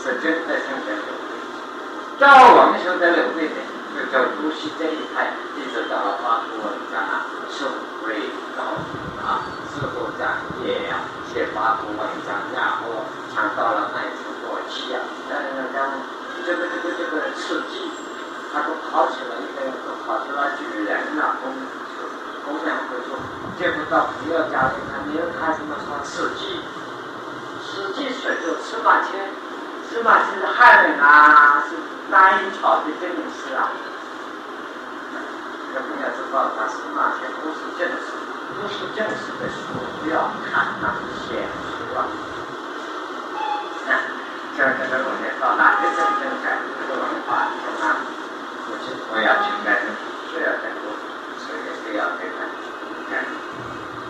[0.01, 0.99] 是真的像这样。
[2.19, 3.55] 赵王修的刘备的，
[3.95, 7.63] 就叫朱熹这一派，一直到了发图文章啊，是
[8.03, 8.27] 为
[8.57, 8.63] 高
[9.23, 10.27] 啊，之后讲
[10.65, 10.97] 也要
[11.33, 13.05] 写发图文章，然后。
[13.29, 14.99] 想到了那一次末期啊，
[15.29, 15.87] 嗯，讲
[16.43, 17.87] 这个这个这个刺激，
[18.51, 21.53] 他都跑起了一个，都跑起了巨人啊，公
[22.43, 23.15] 公羊会说，
[23.57, 26.59] 见不到不要家里，他没有看什么说刺激，
[27.63, 29.29] 刺激说就司马迁，
[29.87, 31.77] 司马迁是汉人啊，是
[32.09, 33.71] 哪一朝的正史啊？
[35.71, 38.18] 这不要知道，他司马迁不是正史，
[38.59, 39.71] 不是正史的书
[40.03, 42.03] 不要看，那是闲书啊。
[44.57, 47.47] 像这个文年到哪些真正改这个文化，
[47.79, 47.95] 啊，
[48.67, 49.79] 不是我要去改，
[50.27, 50.91] 是要改过，
[51.39, 52.27] 所以非要改
[53.09, 53.23] 改，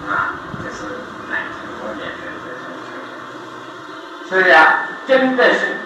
[0.10, 0.34] 啊，
[0.64, 0.98] 这是
[1.30, 4.28] 南京多年的这种情形。
[4.28, 5.78] 所以啊，真的是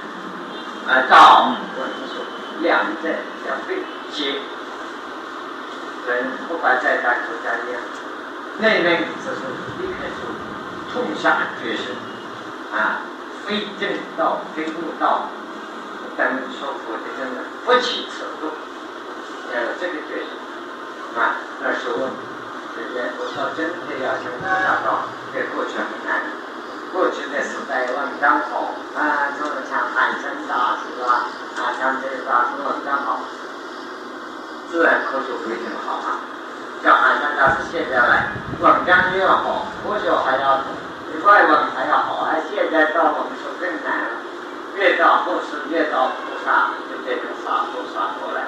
[0.87, 2.23] 啊，道文说
[2.61, 3.09] 两者
[3.43, 3.83] 相对
[4.13, 4.39] 接，
[6.07, 7.81] 人不管再大出家一样，
[8.59, 9.41] 内内只是
[9.79, 10.27] 离开出
[10.91, 11.95] 痛下决心
[12.73, 13.01] 啊。
[13.45, 15.27] 非正道，非悟道，
[16.15, 16.25] 等
[16.55, 18.47] 说佛的真的不起尺度，
[19.53, 20.31] 要有这个决心
[21.19, 21.35] 啊！
[21.59, 22.09] 那是问，
[22.71, 25.03] 这些我说真的要求达到，
[25.35, 26.23] 在过去很难。
[26.93, 31.27] 过去的时代文章好啊，就是像汉生大师啊，
[31.59, 33.19] 啊，像这个大师文章好，
[34.71, 36.19] 自然科学非常好啊。
[36.83, 38.27] 像汉生大师现在来，
[38.59, 40.59] 文章又要好，科学还要
[41.07, 44.19] 比外往还要好，而现在到我们说更难了。
[44.75, 48.43] 越到后世，越到菩萨就变成洒脱洒脱了，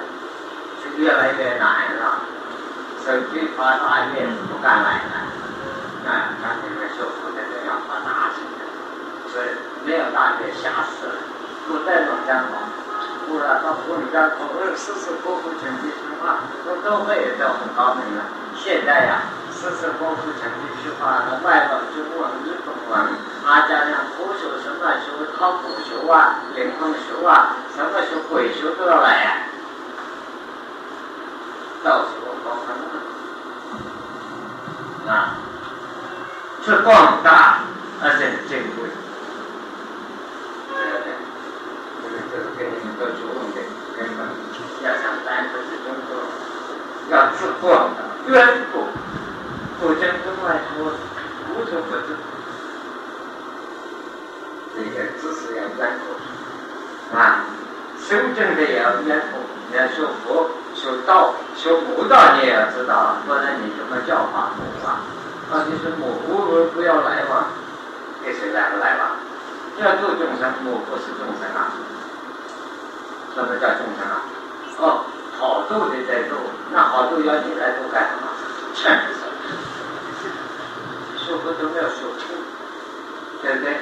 [0.83, 2.19] 就越来越难了。
[3.07, 5.15] 手机发大愿不敢来了，
[6.03, 8.67] 啊，像你们修佛的这样发大心的，
[9.31, 9.47] 所以
[9.87, 11.15] 没有大愿吓死了。
[11.71, 12.67] 古代农家好，
[13.29, 15.87] 古了到古家口味时时刻刻讲这
[16.25, 18.23] 句话，都都会都很高明了。
[18.57, 19.21] 现在呀。
[19.61, 22.93] 这是功夫成绩去发的外文、中文、日本文，
[23.45, 25.05] 阿加上科学什么学、
[25.35, 26.13] 考古学啊、
[26.53, 29.47] 灵魂学啊，什么学鬼学都要来呀，
[31.83, 32.09] 到处
[32.43, 32.83] 都看到。
[35.11, 35.13] 啊，
[36.63, 37.61] 是广大
[38.03, 38.89] 而且珍贵。
[42.03, 43.57] 这个这个给你们做学问的
[43.97, 44.27] 根本，
[44.83, 46.19] 要想单纯是中国，
[47.09, 48.35] 要自广的渊
[48.73, 48.83] 博。
[49.79, 50.91] 佛经中来说，
[51.51, 52.15] 无所不知，
[54.75, 57.45] 这个知识要渊博啊，
[57.99, 59.39] 修正的也要渊博。
[59.71, 64.99] 你要学佛、学道、学佛道，你也要知道，不然你怎么教化佛法？
[65.51, 67.47] 啊，你是模糊而不要来往，
[68.23, 69.11] 给谁来不来往？
[69.77, 71.71] 要度众生，我不是众生啊。
[73.35, 74.23] 什么叫众生啊？
[74.79, 75.03] 哦，
[75.37, 76.35] 好度的在度，
[76.71, 78.31] 那好度要你来度干什么？
[78.73, 79.13] 劝是。
[81.25, 82.27] 说不都没有说清，
[83.41, 83.75] 对不对？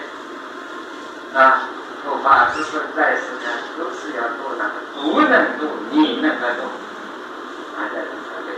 [1.40, 1.70] 啊，
[2.04, 4.62] 佛法之存在世间，都是要做的，
[4.96, 6.66] 不能做，你能够做，
[7.78, 8.50] 大家都晓得。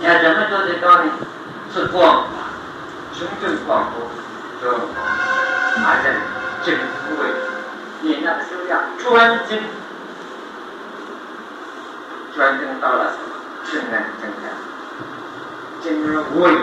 [0.00, 1.10] 要怎么做得到呢？
[1.74, 2.48] 是广法，
[3.12, 4.08] 胸襟广阔，
[4.62, 4.72] 就
[5.82, 6.04] 大家
[6.64, 6.74] 敬
[7.20, 7.28] 畏，
[8.08, 9.60] 你那个修养专精，
[12.34, 13.36] 专精到了什么？
[13.66, 14.48] 圣人正见，
[15.82, 16.58] 敬而为。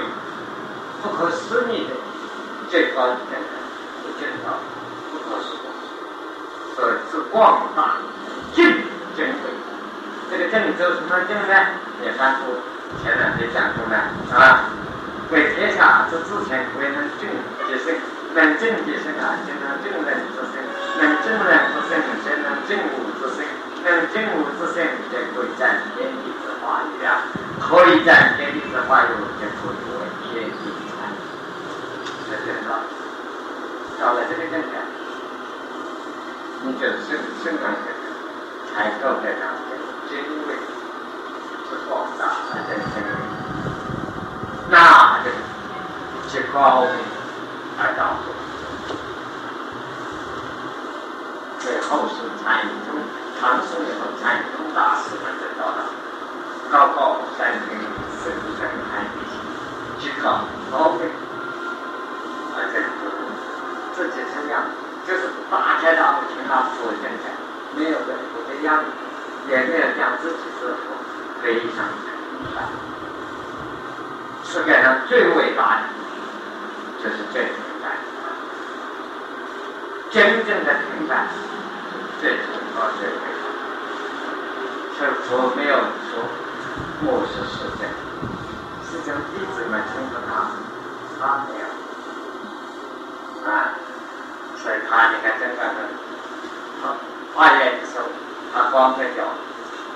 [1.04, 1.94] 不可思议的
[2.68, 3.38] 最高境界，
[4.02, 4.58] 不见到
[5.12, 5.70] 不可思议，
[6.76, 7.98] 所以是广大
[8.52, 8.66] 敬
[9.16, 9.46] 珍贵。
[10.32, 11.54] 这个正走什么正呢？
[12.04, 12.58] 也算出
[13.04, 13.96] 前两天讲过了
[14.36, 14.66] 啊。
[15.30, 17.30] 为天下之至善，为能正
[17.68, 17.94] 即身，
[18.34, 20.65] 能正即身啊，就能正人之身；
[20.98, 21.92] 能正人之身，
[22.24, 23.44] 才能正物之身；
[23.84, 25.62] 能正物之身，就可以占
[25.96, 27.10] 天地之化育啊！
[27.60, 29.08] 可以占天地之化育，
[29.40, 30.54] 就可以为天地。
[32.28, 32.70] 这个到，
[34.00, 34.74] 到了这个境界，
[36.64, 37.08] 你就生
[37.44, 37.94] 生长起来，
[38.74, 39.42] 才够得上
[40.10, 40.50] 这个位
[41.70, 42.22] 是广大
[42.52, 43.10] 而真正的，
[44.70, 44.74] 那
[45.24, 45.26] 就
[46.30, 46.90] 去高明
[47.80, 48.28] 而道术。
[51.60, 52.14] 在后世
[52.46, 52.94] 禅宗
[53.42, 55.90] 唐宋以后，禅宗大师们得到了
[56.72, 57.74] 高高山顶
[58.22, 59.26] 深深海底
[60.00, 61.10] 去考高明。
[63.96, 64.62] 自己这样，
[65.08, 67.34] 就是大开大合听他佛讲讲，
[67.76, 68.86] 没有任何的压力，
[69.50, 70.94] 也没有讲自己是佛，
[71.42, 72.64] 非常平凡。
[74.44, 75.84] 世界上最伟大的，
[77.04, 77.98] 就是最平凡。
[80.12, 81.28] 真正的平凡，
[82.22, 82.46] 最崇
[82.76, 83.44] 高、最伟大。
[84.98, 86.24] 是佛没有说
[87.04, 87.84] 我是世界，
[88.88, 90.56] 世间弟子们称呼他，
[91.20, 91.68] 他没有。
[93.44, 93.76] 啊，
[94.56, 95.52] 所以他你看，这个
[96.82, 96.96] 他
[97.36, 98.08] 发言的时候，
[98.54, 99.28] 他光在教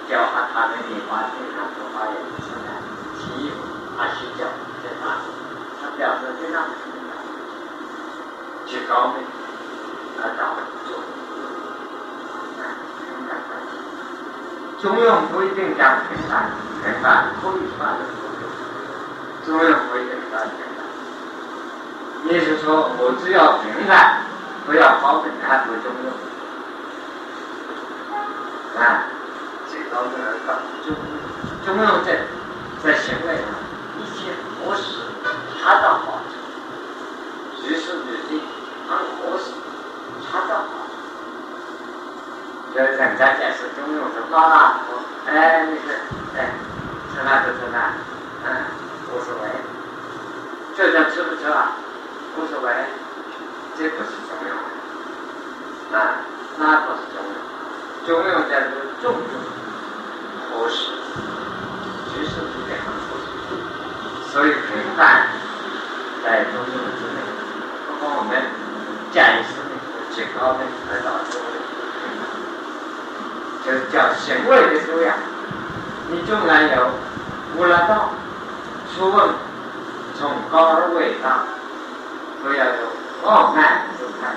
[0.09, 2.61] 教他他的莲花经上说发言的时候，
[3.17, 3.55] 提
[3.97, 4.43] 他去教
[4.83, 5.23] 在他，
[5.81, 7.15] 他表示非常平凡，
[8.67, 9.23] 去高明，
[10.19, 10.99] 他找做，
[12.57, 12.61] 凡
[13.47, 13.73] 关系。
[14.81, 16.49] 中庸不一定讲平凡，
[16.81, 17.85] 平凡不一定的
[19.45, 20.87] 中庸不一定讲平凡。
[22.23, 24.23] 你是说，我只要平安，
[24.65, 26.13] 不要高等，还不中用
[28.81, 29.03] 啊？
[29.67, 30.53] 最高的高
[30.85, 30.95] 中
[31.65, 32.23] 中用在
[32.81, 33.43] 在行为上
[33.99, 34.31] 一切
[34.63, 35.03] 合适，
[35.59, 38.41] 恰到好处，于事于地
[38.87, 39.51] 很合适，
[40.23, 40.95] 恰到好处。
[42.73, 43.33] 这人家
[43.75, 44.81] 中用什么啊？
[44.87, 45.95] 我哎，你是
[46.37, 46.49] 哎，
[47.13, 47.93] 吃饭就吃饭，
[48.45, 48.47] 嗯，
[49.11, 49.49] 无所谓。
[50.75, 51.73] 这叫吃不吃啊？
[52.37, 52.71] 无所谓，
[53.77, 54.55] 这不是中用。
[55.91, 56.15] 那
[56.57, 59.33] 那不是中用，中用叫做中用，
[60.49, 60.91] 合适，
[62.13, 62.85] 局势不变合
[63.19, 64.31] 适。
[64.31, 65.27] 所以平淡
[66.23, 67.19] 在中用之内，
[67.87, 68.31] 不过我们
[69.11, 69.73] 见识呢，
[70.11, 71.18] 最高的得到。
[73.91, 75.15] 叫行为的修养。
[76.09, 76.89] 你纵然有
[77.55, 78.09] 无了道，
[78.95, 79.29] 初问
[80.17, 81.43] 从高而伟大，
[82.41, 82.81] 不要有
[83.25, 84.33] 傲慢姿态，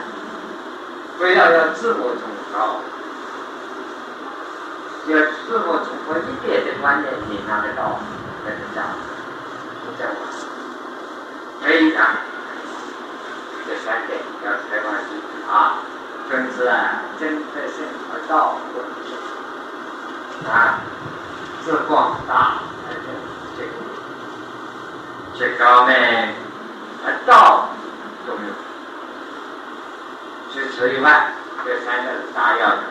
[1.16, 2.80] 不要有自我崇高，
[5.07, 7.99] 有自我崇高一点的观念，你拿得到，
[8.45, 8.89] 那是这样，
[9.99, 10.12] 这样，
[11.62, 12.16] 非常。
[13.64, 15.11] 这三点要台湾是
[15.51, 15.78] 啊，
[16.28, 18.80] 君子啊，真德性而道不
[20.49, 20.80] 啊，
[21.64, 22.90] 自广大而
[23.57, 23.68] 这个
[25.38, 25.93] 这高呢，
[27.05, 27.68] 而道
[28.26, 28.40] 重要。
[30.53, 31.32] 除此以外，
[31.64, 32.82] 这三个大要的，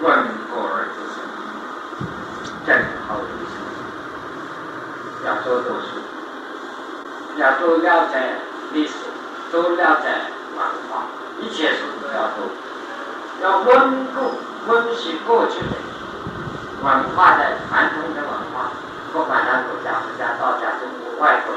[0.00, 0.04] 问
[0.50, 1.16] 过而知深，
[2.66, 2.68] 正
[3.06, 3.54] 好一生，
[5.26, 5.88] 要多读书，
[7.36, 8.12] 要多了解
[8.72, 8.94] 历史。
[9.50, 10.08] 多了解
[10.56, 11.04] 文化，
[11.38, 12.36] 一切书都要读，
[13.42, 15.76] 要温故温习过去的
[16.82, 18.74] 文化的传统的文化，
[19.12, 21.54] 不管他儒家、佛家、道家、中国外国，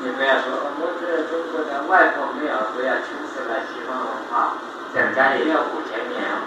[0.00, 4.58] 你不要说我们这中国的外国没有，不要轻视了西方文化，
[4.94, 6.42] 人家也要五千年哦，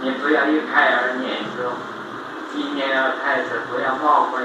[0.00, 1.68] 你不要一开而念之，
[2.56, 4.42] 一年而开之，不要冒昧。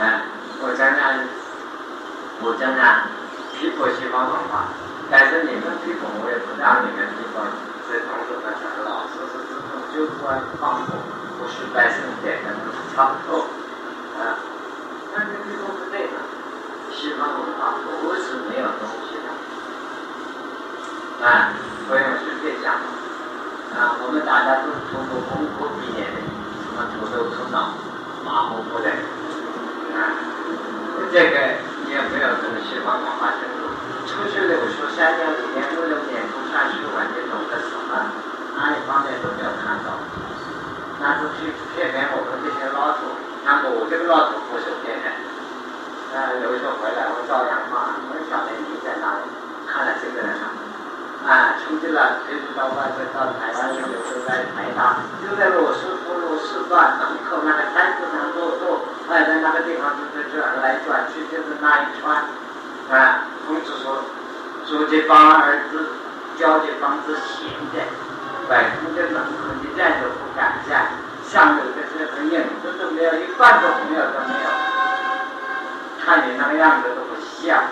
[0.00, 0.22] 啊，
[0.62, 1.02] 我讲讲，
[2.40, 3.02] 我讲讲。
[3.58, 4.70] 批驳西方文化，
[5.10, 7.42] 但是你们批驳我也不让你们批驳。
[7.90, 8.67] 这同志们讲，老师是
[9.98, 10.94] 这种就官放火，
[11.42, 12.54] 不是百姓点的
[12.94, 13.50] 差不多
[14.14, 14.38] 啊。
[15.10, 16.14] 但是批驳不对的，
[16.94, 19.26] 西方文化不是没有东西的
[21.26, 21.50] 啊，
[21.88, 22.74] 不用随便讲
[23.74, 23.98] 啊。
[24.06, 26.22] 我们大家都是通过功课毕业的，
[26.62, 27.74] 什么土头土脑，
[28.24, 28.86] 马虎不的
[29.98, 30.14] 啊，
[31.10, 31.66] 这个。
[31.88, 33.64] 也没有从西方文化程度，
[34.04, 38.12] 出去留学三年、五年、六年不算是完全懂得什么，
[38.58, 39.94] 哪一方面都没有看到。
[40.98, 43.06] 那出去骗骗我们这些老土，
[43.46, 45.14] 那么我这个老土不是骗人，
[46.10, 49.30] 呃，留学回来我照样骂，我们晓得你在哪里，
[49.70, 50.50] 看了这个人了。
[51.22, 62.26] 啊，出去了，推出到外国，到台湾有时候在台大，就在罗斯福路四段门口那个单子上坐坐，哎，在那个地方就是转来转去，就是那一串。
[62.90, 64.02] 啊，孔子说，
[64.66, 65.94] 书记帮儿子，
[66.38, 67.86] 教的帮子闲的，
[68.48, 70.88] 外公的门口一站都不敢站，
[71.24, 74.48] 上头的这个影子都没有，一半都没有都没有，
[76.02, 77.64] 看你那个样子都不像。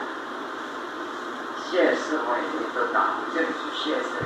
[1.69, 4.23] 现实文艺都打不进去，现实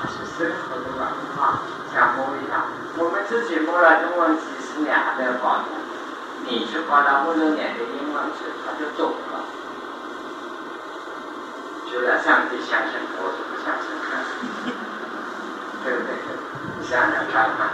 [0.00, 1.06] 它是生活的文
[1.36, 1.60] 化，
[1.94, 2.64] 想摸一样。
[2.96, 5.76] 我们自己摸了中文几十年还没有搞懂，
[6.46, 9.44] 你去搞了五六年的英文去，他就懂了。
[11.90, 13.94] 觉得上帝相信，我是不相信，
[15.84, 16.14] 对不对？
[16.78, 17.70] 你想想看看，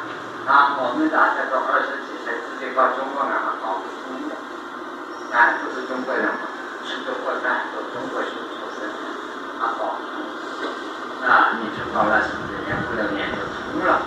[0.46, 4.34] 啊，我们大家都二十几岁，直接搞中文啊，搞不通的。
[5.36, 6.44] 啊，都是中国人嘛，
[6.84, 8.30] 吃的过饭都中国书。
[9.56, 9.96] 他好，
[11.24, 12.36] 啊，你去搞了十
[12.68, 14.02] 年、五六年就通了，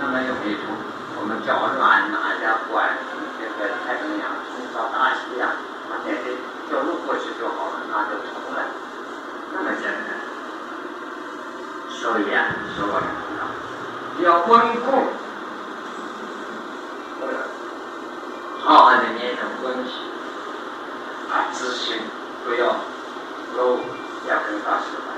[0.00, 0.72] 那么有一通，
[1.20, 2.96] 我们脚软哪家管
[3.36, 5.52] 这个太平洋冲到大西洋，
[5.90, 6.32] 把那些
[6.70, 8.64] 走路过去就好了，那就通了，
[9.52, 10.16] 那么简单。
[11.92, 12.88] 所以啊，说
[14.26, 14.90] 很重要，温故，
[18.64, 19.92] 好好的念成温习，
[21.30, 22.00] 啊，自信
[22.44, 22.74] 不要
[23.56, 23.78] 漏。
[24.28, 25.14] 要更大时代，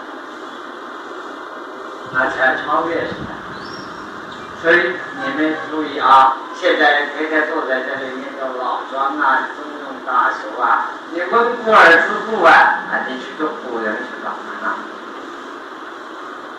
[2.13, 3.33] 那才超越时代。
[4.61, 14.77] 所以你们注意啊，现在天天坐在这里念着老庄啊、中庸大学啊，你温故而知故啊，啊，你去做古人去干嘛呢？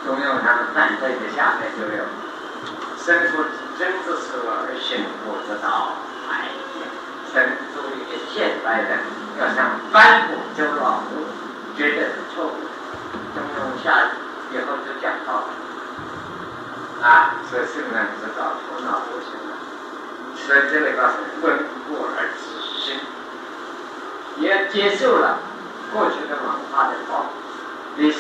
[0.04, 2.04] 中庸他们站在的下面就有：
[3.10, 3.42] 生出
[3.80, 5.98] 真之时而行不之道，
[6.30, 6.54] 哎，
[7.34, 7.42] 生
[7.74, 9.02] 出一个现代人
[9.40, 11.02] 要想翻古就老。
[11.76, 12.54] 绝对是错误。
[13.34, 14.12] 中庸下
[14.52, 15.50] 以后就讲到了，
[17.02, 19.58] 啊，这圣人知道头脑不行了，
[20.36, 21.58] 所以这里告诉，温
[21.88, 22.46] 故而知
[22.78, 22.94] 新，
[24.38, 25.40] 也接受了
[25.92, 27.26] 过去的文化的好
[27.96, 28.20] 历史，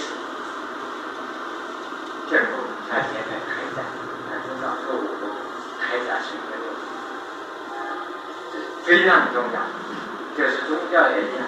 [2.27, 2.57] 进步
[2.89, 3.85] 在前面开展，
[4.47, 5.27] 知道错误的
[5.81, 6.63] 开展新的路，
[8.89, 9.61] 非常重要，
[10.35, 11.45] 就是宗教也一样。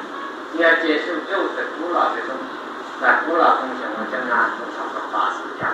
[0.54, 2.54] 你要接受旧的古老的东西，
[3.02, 5.74] 那古老东西我讲啊，我常常法师讲，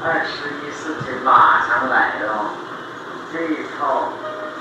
[0.00, 2.48] 二十一世纪马上来了，
[3.30, 4.08] 这一套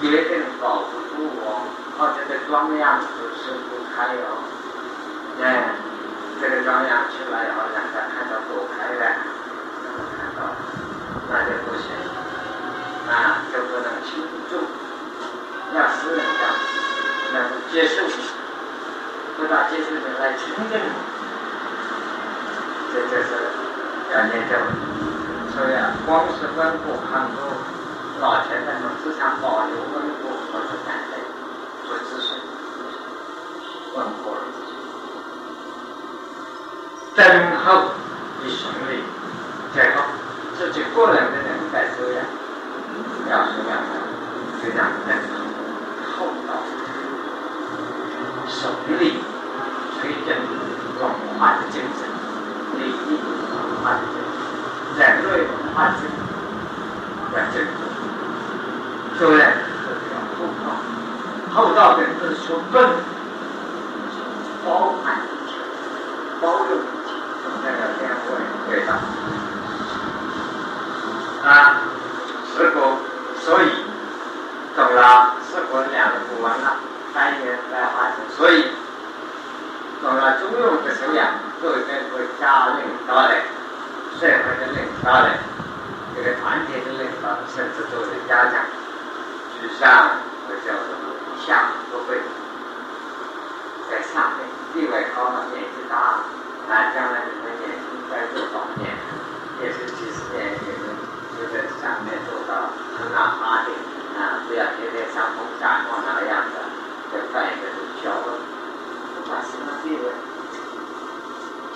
[0.02, 1.64] 决定保不住我，
[1.98, 3.08] 靠这个庄样子
[3.40, 4.44] 是不开哦，
[5.42, 5.72] 哎，
[6.42, 9.08] 这个庄养出来以后，让他看到躲开了，
[10.20, 10.52] 看到
[11.32, 11.96] 那就不行，
[13.08, 14.20] 啊，就不能倾
[14.52, 14.60] 注，
[15.76, 16.24] 要私人的，
[17.36, 17.38] 要
[17.72, 18.08] 接受，
[19.38, 20.80] 不到接受的来亲近，
[22.94, 23.30] 这就是
[24.14, 24.56] 要念咒。
[25.54, 27.38] 所以啊，光是温故看过，
[28.22, 31.14] 老前辈们只想保留温故，或者感恩，
[31.88, 32.28] 不只是
[33.96, 34.26] 温故。
[37.16, 37.24] 等
[37.64, 37.92] 候
[38.44, 39.04] 一生里，
[39.74, 40.04] 最后
[40.58, 42.20] 自己个人的人在修养，
[43.30, 43.92] 要修养的
[44.62, 45.10] 就让人
[46.18, 46.52] 厚道、
[48.48, 48.70] 守
[49.00, 49.20] 礼、
[50.00, 50.30] 推动
[51.00, 51.04] 文
[51.40, 52.00] 化的精神，
[52.80, 54.16] 礼仪文化的精
[54.96, 56.18] 神，人类文化精神
[57.34, 57.80] 要正宗，
[59.20, 59.42] 修养
[59.84, 60.66] 就是要厚道，
[61.54, 62.76] 厚道的本质说笨，
[64.66, 65.52] 包含一切，
[66.42, 66.70] 包容。
[67.68, 68.38] 那个天会
[68.70, 68.96] 对上
[71.44, 71.82] 啊，
[72.54, 72.78] 师傅，
[73.40, 73.66] 所以
[74.76, 76.78] 懂了，师傅两个古文了，
[77.12, 78.68] 三年在发生，所以
[80.04, 81.26] 懂了中庸的修养，
[81.60, 81.78] 作为
[82.12, 83.34] 国家领导的，
[84.20, 85.28] 社会的领导的，
[86.16, 88.62] 这个团体的领导，甚至作为家长，
[89.58, 89.82] 去上
[90.48, 91.04] 或叫什么
[91.48, 92.22] 下都会，
[93.90, 96.26] 在下面地位高了，年纪大了。
[96.68, 98.90] 那将来你们年轻在这方面，
[99.62, 100.90] 也是几十年也能
[101.38, 103.70] 就在上面做到很难发的
[104.18, 104.42] 啊！
[104.50, 106.58] 不要天天像风沙漠那个样子，
[107.14, 108.34] 就干一个就飘了，
[109.14, 110.10] 不管什么地位，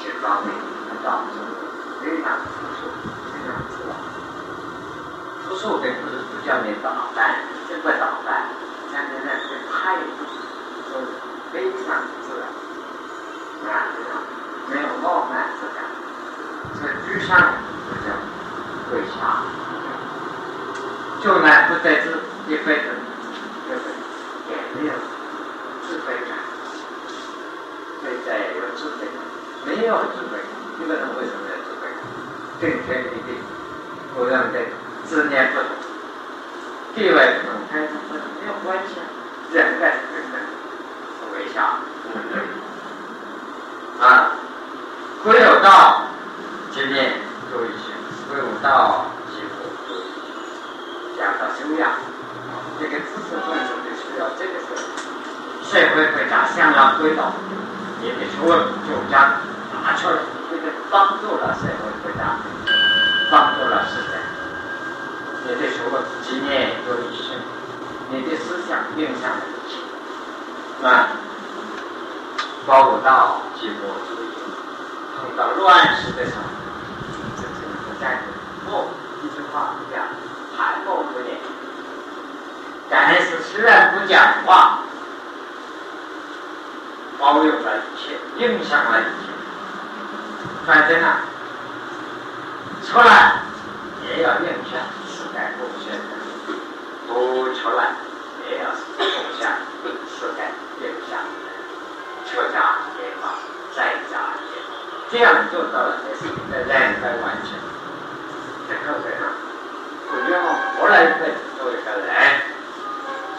[0.02, 0.58] 去高明，
[1.06, 1.38] 高明，
[2.02, 2.90] 非常出色，
[3.30, 3.94] 非常自然。
[5.46, 8.50] 出色并不是不叫你打扮，这不打扮，
[8.90, 10.26] 像现在这态度，
[10.90, 10.98] 是
[11.54, 12.50] 非常自然，
[13.70, 14.18] 啊，非常。
[14.70, 15.82] 没有傲慢之感，
[16.78, 17.36] 是居上
[17.90, 18.14] 不叫
[18.92, 19.42] 跪下，
[21.24, 22.12] 就乃不在这
[22.54, 22.86] 一辈子，
[23.68, 23.82] 就是
[24.48, 24.94] 也没有
[25.88, 26.38] 智慧感，
[28.04, 29.18] 内在有智慧感，
[29.66, 30.46] 没有智慧感，
[30.80, 31.98] 一个人为什么有智慧感？
[32.62, 33.42] 正天立地，
[34.14, 34.72] 不让对
[35.10, 35.70] 执念不同，
[36.94, 37.10] 地
[37.78, 38.96] 位不同，跟他不没有关系，
[39.54, 41.78] 人在人在是为下，
[44.00, 44.32] 啊。
[45.22, 46.04] 归有道，
[46.72, 47.20] 今年
[47.52, 47.92] 做一些；
[48.30, 49.06] 归有道，
[49.36, 49.68] 几乎。
[51.20, 51.92] 讲到修养，
[52.80, 54.80] 这个知识分子就需要这个时候，
[55.62, 57.34] 社会国家想要归到，
[58.00, 58.58] 你的学问
[58.88, 59.44] 就将
[59.84, 60.16] 拿出来，
[60.50, 62.40] 这个帮助了社会国家，
[63.30, 64.16] 帮助了世界。
[65.44, 67.29] 你的学问今年做一些，
[68.12, 71.10] 你的思想影响了一切，啊，
[72.66, 73.76] 包有道，几乎。
[75.22, 76.42] 碰到乱世的时候，
[77.36, 77.48] 这是
[77.86, 78.22] 不在
[78.66, 78.88] 莫
[79.22, 80.02] 一句话不讲，
[80.58, 81.38] 含默不言。
[82.90, 84.80] 但是虽然不讲话，
[87.20, 89.30] 包容了一切，影响了一切。
[90.66, 91.18] 反正呢，
[92.88, 93.42] 出来
[94.08, 94.80] 也要影响，
[97.20, 97.92] 不出来
[98.48, 99.04] 也要贡
[99.38, 99.46] 献
[100.08, 101.52] 时代影响的，
[102.26, 103.36] 出家也好，
[103.76, 103.78] 在
[104.10, 104.32] 家。
[105.12, 107.52] 这样做到了才是在人在完成，
[108.70, 109.20] 然后这样，
[110.08, 110.40] 不要
[110.78, 112.08] 活来辈子做一个人，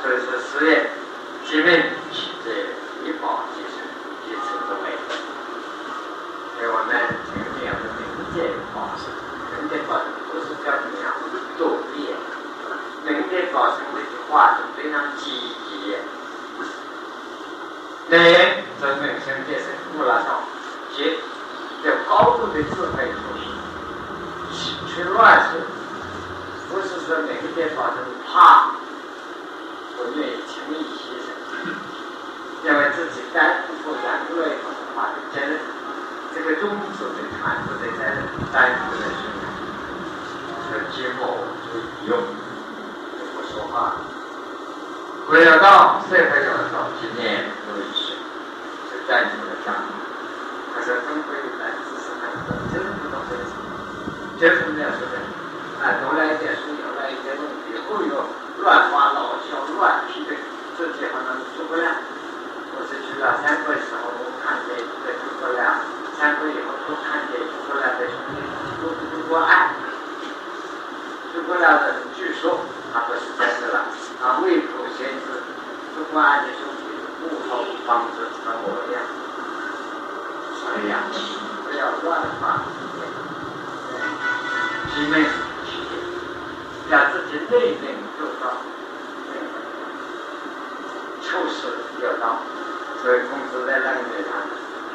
[0.02, 0.90] 所以说事业、
[1.46, 2.74] 机命、气质、
[3.04, 3.80] 医保、其实
[4.26, 4.98] 彼此都没有。
[6.52, 6.92] 所以我们
[7.32, 8.04] 这个这样的冥
[8.34, 9.08] 界保持，
[9.56, 11.14] 人间保持不是叫怎么样
[11.56, 12.12] 躲避，
[13.06, 14.18] 人间保持这句
[14.80, 15.24] 话是非常积
[15.68, 15.94] 极。
[18.08, 19.66] 人生命生界是
[19.96, 20.40] 不拉少，
[20.96, 21.18] 接。
[21.82, 23.40] 有高度的智慧处理，
[24.86, 25.60] 去乱世，
[26.68, 28.72] 不是说每个地方都怕，
[29.96, 31.26] 不愿意轻易牺牲，
[32.62, 34.02] 因为自己担负人
[34.36, 34.64] 类文
[34.94, 35.50] 化的责任，
[36.34, 36.68] 这个宗
[36.98, 38.08] 旨的传承的责任
[38.52, 39.18] 担负的是，
[40.68, 41.20] 是今后
[41.64, 41.68] 就
[42.06, 42.12] 用，
[43.16, 43.96] 就不说话，
[45.30, 45.42] 回
[46.10, 48.18] 到社会上到今年都一些，
[48.90, 49.78] 是站出来讲。
[50.74, 51.30] 他说：“中国
[51.62, 53.46] 来知识很多，就是不懂这个，
[54.34, 55.22] 就是这样说的。
[55.78, 58.26] 啊，读了一点书，有了一点东西，后又
[58.58, 60.34] 乱花老笑、乱批的，
[60.76, 61.94] 自己好像诸葛亮。
[62.74, 65.78] 我是去了三国时候，我看见一个诸葛亮，
[66.18, 68.42] 三国以后都看见诸葛亮的兄弟
[68.82, 69.70] 都如何爱。
[71.32, 72.58] 诸葛亮的据说
[72.92, 73.86] 他不是真的了，
[74.18, 75.38] 啊，未卜先知，
[76.10, 76.82] 诸葛亮的兄弟
[77.22, 78.98] 木头房子和模样。
[80.58, 82.08] 所以两气，不要乱
[82.40, 82.42] 发
[84.92, 85.30] 体面是
[85.64, 85.94] 体面，
[86.90, 87.84] 要自己内内
[88.18, 88.44] 做到，
[91.22, 92.40] 处事要到，
[93.00, 94.32] 所以孔子在那里面讲：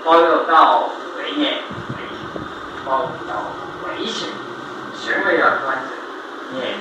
[0.04, 1.64] 包有道为念，
[2.86, 3.32] 包有道
[3.88, 4.28] 为行，
[4.94, 6.78] 行为要端正，念